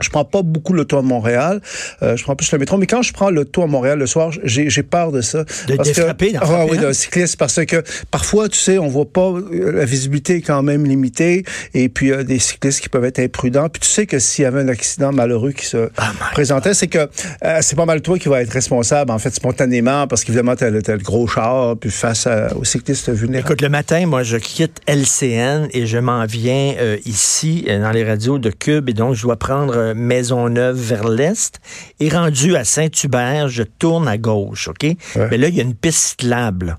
je 0.00 0.08
prends 0.10 0.24
pas 0.24 0.42
beaucoup 0.42 0.72
le 0.72 0.84
tour 0.84 0.98
à 0.98 1.02
Montréal. 1.02 1.60
Euh, 2.02 2.16
je 2.16 2.24
prends 2.24 2.34
plus 2.34 2.50
le 2.52 2.58
métro. 2.58 2.76
Mais 2.78 2.86
quand 2.86 3.02
je 3.02 3.12
prends 3.12 3.30
le 3.30 3.44
tour 3.44 3.64
à 3.64 3.66
Montréal 3.66 3.98
le 3.98 4.06
soir, 4.06 4.30
j'ai 4.42 4.82
peur 4.82 5.12
de 5.12 5.20
ça. 5.20 5.44
De, 5.68 5.76
parce 5.76 5.92
frapper, 5.92 6.32
que, 6.32 6.38
ah, 6.40 6.66
oui, 6.68 6.78
d'un 6.78 6.92
cycliste. 6.92 7.36
Parce 7.36 7.64
que 7.64 7.82
parfois, 8.10 8.48
tu 8.48 8.58
sais, 8.58 8.78
on 8.78 8.88
voit 8.88 9.10
pas, 9.10 9.30
euh, 9.30 9.72
la 9.72 9.84
visibilité 9.84 10.36
est 10.36 10.40
quand 10.40 10.62
même 10.62 10.84
limitée. 10.84 11.44
Et 11.74 11.88
puis, 11.88 12.06
il 12.06 12.10
y 12.10 12.12
a 12.12 12.24
des 12.24 12.38
cyclistes 12.38 12.80
qui 12.80 12.88
peuvent 12.88 13.04
être 13.04 13.20
imprudents. 13.20 13.68
Puis 13.68 13.80
tu 13.80 13.88
sais 13.88 14.06
que 14.06 14.18
s'il 14.18 14.42
y 14.42 14.46
avait 14.46 14.60
un 14.60 14.68
accident 14.68 15.12
malheureux 15.12 15.52
qui 15.52 15.66
se 15.66 15.76
oh 15.76 16.02
présentait, 16.32 16.74
c'est 16.74 16.88
que 16.88 16.98
euh, 17.44 17.58
c'est 17.60 17.76
pas 17.76 17.86
mal 17.86 18.02
toi 18.02 18.18
qui 18.18 18.28
va 18.28 18.42
être 18.42 18.52
responsable, 18.52 19.12
en 19.12 19.18
fait, 19.18 19.30
spontanément, 19.30 20.08
parce 20.08 20.24
qu'évidemment, 20.24 20.56
tu 20.56 20.64
as, 20.64 20.70
le 20.70 20.98
gros 20.98 21.26
char, 21.28 21.76
puis 21.76 21.90
face 21.90 22.26
à, 22.26 22.54
aux 22.56 22.64
cyclistes 22.64 23.10
vulnérables. 23.10 23.46
Écoute, 23.46 23.62
le 23.62 23.68
matin, 23.68 24.06
moi, 24.06 24.24
je 24.24 24.38
quitte 24.38 24.80
LCN 24.88 25.68
et 25.72 25.86
je 25.86 25.98
m'en 25.98 26.26
viens 26.26 26.74
euh, 26.78 26.96
ici, 27.06 27.66
dans 27.68 27.92
les 27.92 28.04
radios 28.04 28.38
de 28.38 28.50
Cube. 28.50 28.88
Et 28.88 28.92
donc, 28.92 29.14
je 29.14 29.22
dois 29.22 29.36
prendre 29.36 29.83
Maisonneuve 29.92 30.76
vers 30.76 31.08
l'est. 31.08 31.60
Et 32.00 32.08
rendu 32.08 32.56
à 32.56 32.64
Saint-Hubert, 32.64 33.48
je 33.48 33.62
tourne 33.62 34.08
à 34.08 34.16
gauche, 34.16 34.68
OK? 34.68 34.86
Mais 35.16 35.36
là, 35.36 35.48
il 35.48 35.54
y 35.54 35.60
a 35.60 35.62
une 35.64 35.74
piste 35.74 35.98
cyclable. 35.98 36.78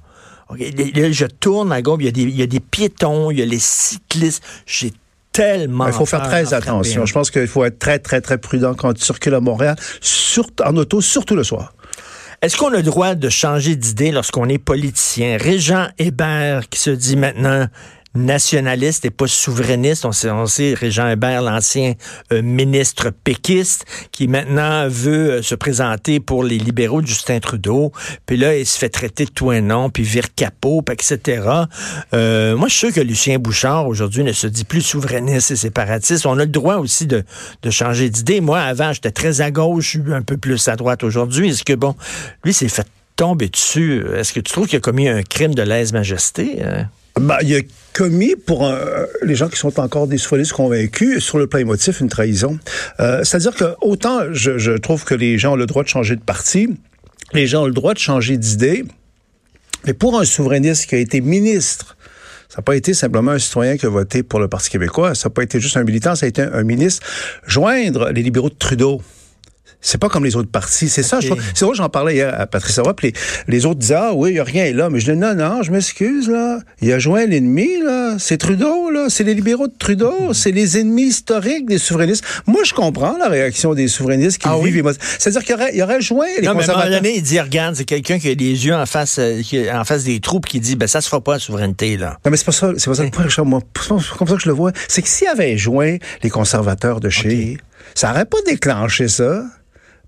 je 0.57 1.25
tourne 1.25 1.71
à 1.71 1.81
gauche, 1.81 1.99
il 2.01 2.35
y, 2.35 2.41
a 2.41 2.47
des, 2.47 2.59
piétons, 2.59 3.31
il 3.31 3.39
y 3.39 3.41
a 3.41 3.45
les 3.45 3.59
cyclistes. 3.59 4.43
J'ai 4.65 4.93
tellement. 5.31 5.87
Il 5.87 5.93
faut 5.93 6.05
faire 6.05 6.23
très 6.23 6.53
attention. 6.53 7.05
Je 7.05 7.13
pense 7.13 7.29
qu'il 7.29 7.47
faut 7.47 7.65
être 7.65 7.79
très, 7.79 7.99
très, 7.99 8.21
très 8.21 8.37
prudent 8.37 8.73
quand 8.73 8.93
tu 8.93 9.03
circules 9.03 9.35
à 9.35 9.41
Montréal, 9.41 9.75
surtout 10.01 10.63
en 10.63 10.75
auto, 10.77 11.01
surtout 11.01 11.35
le 11.35 11.43
soir. 11.43 11.73
Est-ce 12.41 12.57
qu'on 12.57 12.73
a 12.73 12.77
le 12.77 12.83
droit 12.83 13.15
de 13.15 13.29
changer 13.29 13.75
d'idée 13.75 14.11
lorsqu'on 14.11 14.49
est 14.49 14.57
politicien? 14.57 15.37
Régent 15.37 15.87
Hébert 15.97 16.69
qui 16.69 16.79
se 16.79 16.91
dit 16.91 17.15
maintenant 17.15 17.67
nationaliste 18.15 19.05
et 19.05 19.09
pas 19.09 19.27
souverainiste. 19.27 20.05
On 20.05 20.11
sait, 20.11 20.31
on 20.31 20.45
sait 20.45 20.73
Régent 20.73 21.07
Hébert, 21.07 21.41
l'ancien 21.41 21.93
euh, 22.31 22.41
ministre 22.41 23.11
péquiste, 23.11 23.85
qui 24.11 24.27
maintenant 24.27 24.87
veut 24.87 25.31
euh, 25.31 25.41
se 25.41 25.55
présenter 25.55 26.19
pour 26.19 26.43
les 26.43 26.57
libéraux 26.57 27.01
de 27.01 27.07
Justin 27.07 27.39
Trudeau. 27.39 27.91
Puis 28.25 28.37
là, 28.37 28.57
il 28.57 28.65
se 28.65 28.77
fait 28.77 28.89
traiter 28.89 29.25
de 29.25 29.31
tout 29.31 29.51
un 29.51 29.61
nom, 29.61 29.89
puis 29.89 30.03
vire 30.03 30.33
capot, 30.35 30.81
puis 30.81 30.93
etc. 30.93 31.47
Euh, 32.13 32.55
moi, 32.55 32.67
je 32.67 32.73
suis 32.73 32.87
sûr 32.87 32.95
que 32.95 33.01
Lucien 33.01 33.37
Bouchard, 33.37 33.87
aujourd'hui, 33.87 34.23
ne 34.23 34.31
se 34.31 34.47
dit 34.47 34.63
plus 34.63 34.81
souverainiste 34.81 35.51
et 35.51 35.55
séparatiste. 35.55 36.25
On 36.25 36.39
a 36.39 36.45
le 36.45 36.51
droit 36.51 36.75
aussi 36.75 37.07
de, 37.07 37.23
changer 37.69 38.09
d'idée. 38.09 38.41
Moi, 38.41 38.59
avant, 38.59 38.93
j'étais 38.93 39.11
très 39.11 39.41
à 39.41 39.51
gauche, 39.51 39.85
je 39.85 39.99
suis 40.01 40.13
un 40.13 40.21
peu 40.21 40.37
plus 40.37 40.67
à 40.67 40.75
droite 40.75 41.03
aujourd'hui. 41.03 41.49
Est-ce 41.49 41.63
que, 41.63 41.73
bon, 41.73 41.95
lui, 42.43 42.53
s'est 42.53 42.69
fait 42.69 42.87
tomber 43.15 43.49
dessus. 43.49 44.05
Est-ce 44.15 44.33
que 44.33 44.39
tu 44.39 44.51
trouves 44.51 44.67
qu'il 44.67 44.77
a 44.77 44.81
commis 44.81 45.07
un 45.07 45.23
crime 45.23 45.55
de 45.55 45.61
lèse-majesté? 45.61 46.61
Hein? 46.63 46.89
Ben, 47.19 47.37
il 47.43 47.55
a 47.55 47.61
commis 47.93 48.35
pour 48.35 48.69
les 49.21 49.35
gens 49.35 49.47
qui 49.47 49.57
sont 49.57 49.79
encore 49.79 50.07
des 50.07 50.17
souverainistes 50.17 50.51
convaincus 50.51 51.23
sur 51.23 51.37
le 51.37 51.47
plan 51.47 51.59
émotif 51.59 52.01
une 52.01 52.09
trahison. 52.09 52.59
Euh, 52.99 53.23
C'est-à-dire 53.23 53.55
que 53.55 53.75
autant 53.81 54.33
je, 54.33 54.57
je, 54.57 54.73
trouve 54.73 55.05
que 55.05 55.15
les 55.15 55.37
gens 55.37 55.53
ont 55.53 55.55
le 55.55 55.65
droit 55.65 55.83
de 55.83 55.87
changer 55.87 56.17
de 56.17 56.21
parti, 56.21 56.75
les 57.31 57.47
gens 57.47 57.63
ont 57.63 57.67
le 57.67 57.73
droit 57.73 57.93
de 57.93 57.99
changer 57.99 58.37
d'idée, 58.37 58.83
mais 59.85 59.93
pour 59.93 60.19
un 60.19 60.25
souverainiste 60.25 60.87
qui 60.87 60.95
a 60.95 60.97
été 60.97 61.21
ministre, 61.21 61.95
ça 62.49 62.57
n'a 62.57 62.63
pas 62.63 62.75
été 62.75 62.93
simplement 62.93 63.31
un 63.31 63.39
citoyen 63.39 63.77
qui 63.77 63.85
a 63.85 63.89
voté 63.89 64.23
pour 64.23 64.39
le 64.39 64.47
Parti 64.47 64.69
québécois, 64.69 65.15
ça 65.15 65.29
n'a 65.29 65.33
pas 65.33 65.43
été 65.43 65.59
juste 65.59 65.77
un 65.77 65.83
militant, 65.83 66.15
ça 66.15 66.25
a 66.25 66.29
été 66.29 66.41
un 66.41 66.63
ministre. 66.63 67.05
Joindre 67.45 68.11
les 68.11 68.23
libéraux 68.23 68.49
de 68.49 68.55
Trudeau, 68.55 69.01
c'est 69.85 69.99
pas 69.99 70.09
comme 70.09 70.25
les 70.25 70.35
autres 70.35 70.49
partis. 70.49 70.89
C'est 70.89 71.03
ça. 71.03 71.19
C'est 71.21 71.63
vrai, 71.63 71.75
j'en 71.75 71.89
parlais 71.89 72.15
hier 72.15 72.33
à 72.39 72.47
Patrice 72.47 72.79
Roy, 72.79 72.95
puis 72.95 73.13
les, 73.47 73.65
autres 73.67 73.79
disaient, 73.79 73.95
ah 73.95 74.13
oui, 74.15 74.31
il 74.31 74.33
n'y 74.33 74.39
a 74.39 74.43
rien 74.43 74.73
là. 74.73 74.89
Mais 74.89 74.99
je 74.99 75.11
dis, 75.11 75.17
non, 75.17 75.35
non, 75.35 75.61
je 75.61 75.71
m'excuse, 75.71 76.27
là. 76.27 76.59
Il 76.81 76.91
a 76.91 76.97
joint 76.97 77.25
l'ennemi, 77.27 77.69
là. 77.83 78.15
C'est 78.17 78.37
Trudeau, 78.37 78.89
là. 78.89 79.07
C'est 79.09 79.23
les 79.23 79.35
libéraux 79.35 79.67
de 79.67 79.75
Trudeau. 79.77 80.33
C'est 80.33 80.51
les 80.51 80.79
ennemis 80.79 81.03
historiques 81.03 81.67
des 81.67 81.77
souverainistes. 81.77 82.25
Moi, 82.47 82.63
je 82.63 82.73
comprends 82.73 83.15
la 83.17 83.29
réaction 83.29 83.75
des 83.75 83.87
souverainistes 83.87 84.39
qui 84.39 84.47
ah 84.49 84.57
vivent. 84.57 84.91
C'est-à-dire 85.19 85.43
qu'il 85.43 85.53
aurait, 85.53 85.75
il 85.75 85.83
aurait 85.83 86.01
joint 86.01 86.25
les 86.39 86.47
non, 86.47 86.53
conservateurs. 86.53 86.89
Mais 86.89 86.95
à 86.95 86.97
un 86.97 87.01
moment 87.01 87.13
il 87.15 87.21
dit, 87.21 87.39
regarde, 87.39 87.75
c'est 87.75 87.85
quelqu'un 87.85 88.17
qui 88.17 88.29
a 88.29 88.33
les 88.33 88.65
yeux 88.65 88.73
en 88.73 88.87
face, 88.87 89.19
euh, 89.19 89.41
en 89.71 89.83
face 89.83 90.03
des 90.03 90.19
troupes 90.19 90.47
qui 90.47 90.59
dit, 90.59 90.75
ben, 90.75 90.87
ça 90.87 90.99
se 90.99 91.09
fera 91.09 91.21
pas 91.21 91.33
la 91.33 91.39
souveraineté, 91.39 91.97
là. 91.97 92.17
Non, 92.25 92.31
mais 92.31 92.37
c'est 92.37 92.45
pas 92.45 92.51
ça, 92.51 92.71
c'est 92.75 92.89
pas 92.89 92.95
ça 92.95 93.03
le 93.03 93.11
point, 93.11 93.25
Richard. 93.25 93.45
Moi, 93.45 93.61
c'est 93.75 94.17
comme 94.17 94.27
ça 94.27 94.33
que 94.33 94.41
je 94.41 94.49
le 94.49 94.55
vois. 94.55 94.71
C'est 94.87 95.03
que 95.03 95.09
s'il 95.09 95.27
avait 95.27 95.57
joint 95.57 95.97
les 96.23 96.29
conservateurs 96.31 96.99
de 96.99 97.09
chez, 97.09 97.57
ça 97.93 98.11
aurait 98.11 98.25
pas 98.25 98.39
déclenché 98.47 99.07
ça. 99.07 99.43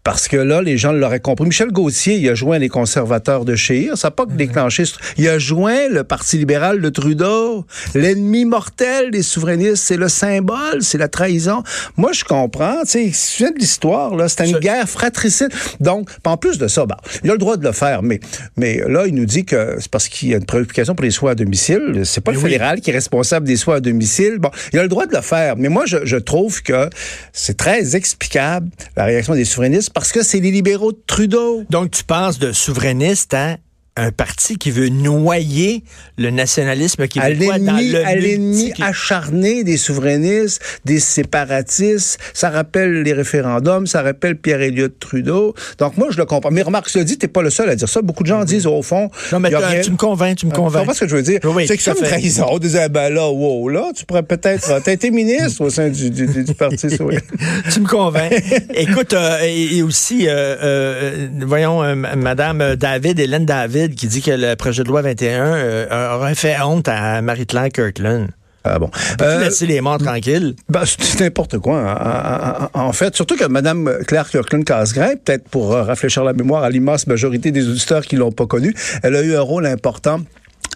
Parce 0.08 0.30
que 0.30 0.38
là, 0.38 0.62
les 0.62 0.78
gens 0.78 0.94
l'auraient 0.94 1.20
compris. 1.20 1.48
Michel 1.48 1.74
Gauthier, 1.74 2.16
il 2.16 2.30
a 2.30 2.34
joint 2.34 2.60
les 2.60 2.70
conservateurs 2.70 3.44
de 3.44 3.58
Chir. 3.58 3.98
Ça 3.98 4.08
n'a 4.08 4.12
pas 4.12 4.26
que 4.26 4.32
déclenché. 4.32 4.84
Il 5.18 5.28
a 5.28 5.38
joint 5.38 5.90
le 5.90 6.06
Parti 6.06 6.38
libéral 6.38 6.80
de 6.80 6.88
Trudeau. 6.88 7.66
L'ennemi 7.94 8.46
mortel 8.46 9.12
des 9.12 9.22
souverainistes, 9.22 9.84
c'est 9.84 9.98
le 9.98 10.08
symbole, 10.08 10.82
c'est 10.82 10.98
la 10.98 11.10
trahison. 11.10 11.62
Moi, 11.98 12.14
je 12.14 12.24
comprends. 12.24 12.84
Tu 12.88 13.12
sais, 13.12 13.52
de 13.52 13.60
l'histoire, 13.60 14.16
là. 14.16 14.30
C'était 14.30 14.50
une 14.50 14.60
guerre 14.60 14.88
fratricide. 14.88 15.50
Donc, 15.82 16.10
en 16.24 16.38
plus 16.38 16.58
de 16.58 16.70
ça, 16.70 16.86
bah, 16.86 16.96
il 17.26 17.30
a 17.30 17.34
le 17.34 17.40
droit 17.40 17.58
de 17.58 17.66
le 17.66 17.74
faire. 17.74 18.02
Mais, 18.02 18.22
mais 18.56 18.82
là, 18.88 19.08
il 19.08 19.14
nous 19.14 19.26
dit 19.26 19.44
que 19.44 19.76
c'est 19.78 19.92
parce 19.92 20.08
qu'il 20.08 20.30
y 20.30 20.34
a 20.34 20.38
une 20.38 20.46
préoccupation 20.46 20.96
pour 20.96 21.04
les 21.04 21.12
soins 21.12 21.32
à 21.32 21.36
domicile. 21.36 22.04
C'est 22.06 22.22
pas 22.22 22.32
le 22.32 22.40
fédéral 22.40 22.80
qui 22.80 22.92
est 22.92 22.94
responsable 22.94 23.46
des 23.46 23.58
soins 23.58 23.76
à 23.76 23.80
domicile. 23.82 24.38
Bon, 24.40 24.52
il 24.72 24.80
a 24.80 24.84
le 24.84 24.88
droit 24.88 25.06
de 25.06 25.14
le 25.14 25.22
faire. 25.22 25.58
Mais 25.58 25.68
moi, 25.68 25.84
je, 25.86 25.98
je 26.06 26.16
trouve 26.16 26.64
que 26.64 26.90
c'est 27.34 27.58
très 27.58 27.98
explicable, 27.98 28.70
la 28.96 29.04
réaction 29.04 29.36
des 29.36 29.44
souverainistes 29.44 29.97
parce 29.98 30.12
que 30.12 30.22
c'est 30.22 30.40
les 30.40 30.52
libéraux 30.52 30.92
de 30.92 31.02
Trudeau. 31.08 31.64
Donc, 31.72 31.90
tu 31.90 32.04
passes 32.04 32.38
de 32.38 32.52
souverainiste 32.52 33.34
à 33.34 33.58
un 33.98 34.12
parti 34.12 34.58
qui 34.58 34.72
veut 34.72 34.90
noyer 34.90 35.84
le 36.18 36.30
nationalisme 36.30 37.08
québécois 37.08 37.56
à 37.56 37.60
dans 37.60 37.78
le 37.78 38.06
à 38.06 38.16
l'ennemi 38.16 38.74
acharné 38.82 39.64
des 39.64 39.78
souverainistes, 39.78 40.62
des 40.86 41.00
séparatistes. 41.00 42.20
Ça 42.34 42.50
rappelle 42.50 43.02
les 43.04 43.14
référendums, 43.14 43.88
ça 43.88 44.02
rappelle 44.02 44.38
pierre 44.38 44.62
Elliott 44.62 44.98
Trudeau. 45.00 45.54
Donc 45.80 45.98
moi 45.98 46.08
je 46.12 46.18
le 46.18 46.26
comprends. 46.26 46.52
Mais 46.52 46.62
remarque, 46.62 46.90
tu 46.90 47.04
dit, 47.04 47.18
t'es 47.18 47.28
pas 47.28 47.42
le 47.42 47.50
seul 47.50 47.70
à 47.70 47.76
dire 47.76 47.90
ça. 47.90 48.02
Beaucoup 48.02 48.24
de 48.24 48.28
gens 48.28 48.44
disent 48.46 48.68
au 48.68 48.82
fond. 48.82 49.10
Non 49.32 49.40
mais 49.40 49.50
tu 49.82 49.92
me 49.92 49.98
convaincs, 49.98 50.38
tu 50.38 50.46
me 50.46 50.52
convaincs. 50.52 50.88
Tu 50.88 50.94
ce 50.94 51.00
que 51.02 51.08
je 51.08 51.16
veux 51.16 51.24
dire? 51.24 51.40
C'est 51.66 51.78
que 51.78 51.84
c'est 51.84 51.92
une 51.92 52.06
trahison. 52.06 52.46
On 52.50 52.60
disait 52.60 52.90
ben 52.90 53.10
là, 53.10 53.30
wow, 53.30 53.70
là, 53.70 53.92
tu 53.96 54.06
pourrais 54.06 54.24
peut-être. 54.24 54.82
T'as 54.84 54.92
été 54.92 55.12
ministre 55.12 55.62
au 55.62 55.70
sein 55.70 55.90
du, 55.90 56.10
du, 56.10 56.28
du 56.44 56.54
parti 56.54 56.88
tu 57.72 57.80
me 57.80 57.88
convaincs. 57.88 58.34
Écoute, 58.74 59.14
euh, 59.14 59.40
et, 59.44 59.82
aussi, 59.82 60.28
euh, 60.28 60.56
euh, 60.62 61.28
voyons, 61.46 61.96
Madame 61.96 62.76
David, 62.76 63.20
Hélène 63.20 63.46
David 63.46 63.87
qui 63.96 64.08
dit 64.08 64.22
que 64.22 64.32
le 64.32 64.56
projet 64.56 64.84
de 64.84 64.88
loi 64.90 65.02
21 65.02 65.54
euh, 65.54 66.16
aurait 66.16 66.36
fait 66.36 66.60
honte 66.62 66.88
à 66.88 67.22
Marie-Claire 67.22 67.70
Kirkland. 67.70 68.28
Ah 68.64 68.80
bon. 68.80 68.90
Euh, 69.22 69.46
laisser 69.46 69.66
les 69.66 69.80
morts 69.80 69.98
tranquilles? 69.98 70.56
Ben, 70.68 70.84
c'est 70.86 71.22
n'importe 71.22 71.58
quoi. 71.60 72.70
En, 72.74 72.92
fait, 72.92 73.16
surtout 73.16 73.38
que 73.38 73.46
Mme 73.46 74.00
Claire 74.06 74.28
Kirkland-Casgrain, 74.30 75.16
peut-être 75.24 75.48
pour 75.48 75.74
réfléchir 75.74 76.24
la 76.24 76.34
mémoire 76.34 76.64
à 76.64 76.70
l'immense 76.70 77.08
majorité 77.08 77.52
des 77.52 77.70
auditeurs 77.70 78.06
qui 78.06 78.18
l'ont 78.18 78.32
pas 78.32 78.46
connue, 78.46 78.76
elle 79.04 79.16
a 79.16 79.22
eu 79.22 79.36
un 79.36 79.42
rôle 79.42 79.66
important 79.66 80.20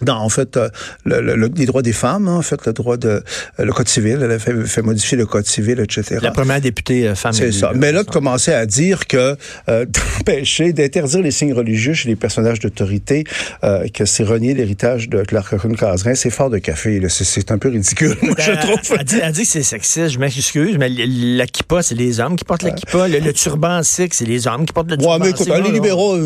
dans 0.02 0.18
en 0.18 0.28
fait 0.28 0.56
euh, 0.56 0.68
le, 1.04 1.50
les 1.54 1.66
droits 1.66 1.82
des 1.82 1.92
femmes, 1.92 2.28
hein, 2.28 2.36
en 2.36 2.42
fait 2.42 2.66
le 2.66 2.72
droit 2.72 2.96
de 2.96 3.08
euh, 3.08 3.64
le 3.64 3.72
code 3.72 3.88
civil, 3.88 4.18
elle 4.22 4.30
a 4.30 4.38
fait, 4.38 4.82
modifier 4.82 5.16
le 5.16 5.26
code 5.26 5.46
civil, 5.46 5.80
etc. 5.80 6.18
La 6.22 6.30
première 6.30 6.60
députée 6.60 7.08
euh, 7.08 7.14
femme. 7.14 7.32
C'est 7.32 7.52
ça. 7.52 7.72
Mais 7.74 7.92
là 7.92 8.02
de 8.02 8.10
commencer 8.10 8.52
à 8.52 8.66
dire 8.66 9.06
que 9.06 9.36
d'empêcher, 9.68 10.72
d'interdire 10.72 11.22
les 11.22 11.30
signes 11.30 11.54
religieux 11.54 11.94
chez 11.94 12.08
les 12.08 12.16
personnages 12.16 12.60
d'autorité, 12.60 13.24
que 13.94 14.04
c'est 14.04 14.24
renier 14.24 14.54
l'héritage 14.54 15.08
de 15.08 15.22
Clark 15.22 15.54
Caserin, 15.76 16.14
c'est 16.14 16.30
fort 16.30 16.50
de 16.50 16.58
café. 16.58 17.00
C'est 17.08 17.50
un 17.50 17.58
peu 17.58 17.68
ridicule, 17.68 18.16
moi, 18.22 18.34
je 18.38 18.52
ben, 18.52 18.58
trouve. 18.58 18.98
Elle 18.98 19.04
dit, 19.04 19.20
dit 19.32 19.42
que 19.42 19.48
c'est 19.48 19.62
sexiste. 19.62 20.08
Je 20.08 20.18
m'excuse, 20.18 20.76
mais 20.78 20.88
la 20.88 21.46
kippa, 21.46 21.82
c'est 21.82 21.94
les 21.94 22.20
hommes 22.20 22.36
qui 22.36 22.44
portent 22.44 22.62
la 22.62 22.72
kippa. 22.72 23.08
Le, 23.08 23.32
turban 23.32 23.82
sikh, 23.82 24.14
c'est 24.14 24.24
les 24.24 24.46
hommes 24.46 24.66
qui 24.66 24.72
portent 24.72 24.90
le 24.90 24.96
turban. 24.96 25.14
Ouais, 25.14 25.18
mais 25.20 25.30
écoute, 25.30 25.48
les 25.48 25.70
libéraux, 25.70 26.18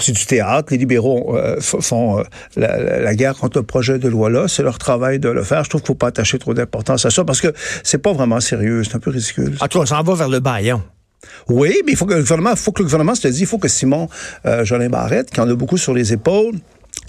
c'est 0.00 0.12
du 0.12 0.26
théâtre. 0.26 0.68
Les 0.70 0.78
libéraux 0.78 1.36
font 1.60 2.22
la, 2.56 2.78
la 3.00 3.14
guerre 3.18 3.36
contre 3.36 3.58
le 3.58 3.64
projet 3.64 3.98
de 3.98 4.08
loi-là. 4.08 4.48
C'est 4.48 4.62
leur 4.62 4.78
travail 4.78 5.18
de 5.18 5.28
le 5.28 5.42
faire. 5.42 5.64
Je 5.64 5.68
trouve 5.68 5.82
qu'il 5.82 5.90
ne 5.90 5.94
faut 5.94 5.98
pas 5.98 6.06
attacher 6.06 6.38
trop 6.38 6.54
d'importance 6.54 7.04
à 7.04 7.10
ça 7.10 7.24
parce 7.24 7.42
que 7.42 7.52
c'est 7.82 7.98
pas 7.98 8.14
vraiment 8.14 8.40
sérieux. 8.40 8.82
C'est 8.84 8.96
un 8.96 9.00
peu 9.00 9.10
ridicule. 9.10 9.56
Ah, 9.60 9.68
toi, 9.68 9.82
on 9.82 9.86
s'en 9.86 10.02
va 10.02 10.14
vers 10.14 10.30
le 10.30 10.40
baillon. 10.40 10.82
Oui, 11.48 11.74
mais 11.84 11.92
il 11.92 11.96
faut 11.96 12.06
que 12.06 12.14
le 12.14 12.20
gouvernement, 12.20 12.54
faut 12.56 12.72
que 12.72 12.80
le 12.80 12.84
gouvernement 12.84 13.14
se 13.14 13.28
dise, 13.28 13.40
il 13.40 13.46
faut 13.46 13.58
que 13.58 13.68
Simon 13.68 14.08
euh, 14.46 14.64
Jolin 14.64 14.88
Barrette, 14.88 15.30
qui 15.30 15.40
en 15.40 15.50
a 15.50 15.54
beaucoup 15.54 15.76
sur 15.76 15.92
les 15.92 16.12
épaules, 16.12 16.54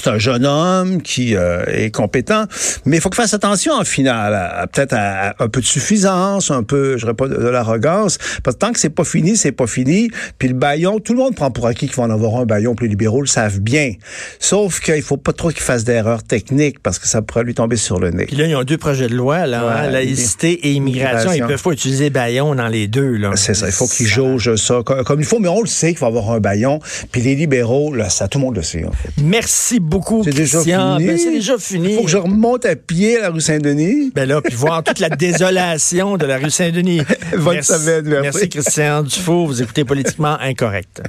c'est 0.01 0.09
un 0.09 0.17
jeune 0.17 0.45
homme 0.45 1.01
qui 1.01 1.35
euh, 1.35 1.63
est 1.67 1.93
compétent, 1.93 2.45
mais 2.85 2.97
il 2.97 3.01
faut 3.01 3.09
qu'il 3.09 3.21
fasse 3.21 3.33
attention 3.33 3.73
en 3.73 3.83
finale, 3.83 4.67
peut-être 4.71 4.93
à, 4.93 5.35
un 5.39 5.49
peu 5.49 5.59
de 5.59 5.65
suffisance, 5.65 6.51
un 6.51 6.63
peu, 6.63 6.93
je 6.93 7.03
dirais 7.03 7.13
pas 7.13 7.27
de, 7.27 7.35
l'arrogance, 7.35 8.17
parce 8.43 8.55
que 8.55 8.59
tant 8.59 8.71
que 8.71 8.79
c'est 8.79 8.89
pas 8.89 9.03
fini, 9.03 9.35
c'est 9.35 9.51
pas 9.51 9.67
fini. 9.67 10.09
Puis 10.37 10.47
le 10.47 10.53
baillon, 10.53 10.99
tout 10.99 11.13
le 11.13 11.19
monde 11.19 11.35
prend 11.35 11.51
pour 11.51 11.67
acquis 11.67 11.87
qu'il 11.87 11.97
va 11.97 12.03
en 12.03 12.09
avoir 12.09 12.37
un 12.37 12.45
baillon, 12.45 12.75
puis 12.75 12.85
les 12.85 12.91
libéraux 12.91 13.21
le 13.21 13.27
savent 13.27 13.59
bien. 13.59 13.93
Sauf 14.39 14.79
qu'il 14.79 15.01
faut 15.01 15.17
pas 15.17 15.33
trop 15.33 15.49
qu'il 15.49 15.61
fasse 15.61 15.83
d'erreurs 15.83 16.23
techniques, 16.23 16.79
parce 16.79 16.97
que 16.97 17.07
ça 17.07 17.21
pourrait 17.21 17.43
lui 17.43 17.53
tomber 17.53 17.75
sur 17.75 17.99
le 17.99 18.11
nez. 18.11 18.25
Puis 18.25 18.37
là, 18.37 18.45
ils 18.45 18.55
ont 18.55 18.63
deux 18.63 18.77
projets 18.77 19.09
de 19.09 19.15
loi, 19.15 19.47
là, 19.47 19.67
hein, 19.69 19.89
laïcité 19.89 20.67
et 20.67 20.71
immigration. 20.71 21.33
Ils 21.33 21.43
peuvent 21.43 21.61
pas 21.61 21.71
utiliser 21.71 22.09
baillon 22.09 22.55
dans 22.55 22.69
les 22.69 22.87
deux, 22.87 23.17
là. 23.17 23.31
C'est 23.35 23.53
ça, 23.53 23.67
il 23.67 23.73
faut 23.73 23.87
qu'ils 23.87 24.07
jaugent 24.07 24.55
ça 24.55 24.81
comme, 24.83 25.19
il 25.19 25.25
faut, 25.25 25.39
mais 25.39 25.49
on 25.49 25.61
le 25.61 25.67
sait 25.67 25.89
qu'il 25.89 25.99
va 25.99 26.07
avoir 26.07 26.31
un 26.31 26.39
baillon. 26.39 26.79
Puis 27.11 27.21
les 27.21 27.35
libéraux, 27.35 27.93
là, 27.93 28.09
ça, 28.09 28.29
tout 28.29 28.39
le 28.39 28.45
monde 28.45 28.55
le 28.55 28.63
sait. 28.63 28.85
En 28.85 28.91
fait. 28.91 29.09
Merci 29.21 29.68
beaucoup, 29.77 30.23
C'est 30.23 30.33
déjà 30.33 30.61
fini. 30.61 31.05
Ben, 31.05 31.17
c'est 31.17 31.31
déjà 31.31 31.57
fini. 31.59 31.91
Il 31.91 31.95
faut 31.97 32.03
que 32.03 32.09
je 32.09 32.17
remonte 32.17 32.65
à 32.65 32.75
pied 32.75 33.17
à 33.17 33.21
la 33.21 33.29
rue 33.29 33.41
Saint-Denis. 33.41 34.11
Ben 34.15 34.27
là, 34.27 34.41
puis 34.41 34.55
voir 34.55 34.83
toute 34.83 34.99
la 34.99 35.09
désolation 35.09 36.17
de 36.17 36.25
la 36.25 36.37
rue 36.37 36.49
Saint-Denis. 36.49 37.01
merci. 37.37 37.73
merci 38.03 38.49
Christian 38.49 39.03
Dufault. 39.03 39.45
Vous 39.45 39.61
écoutez 39.61 39.83
Politiquement 39.83 40.37
Incorrect. 40.39 41.03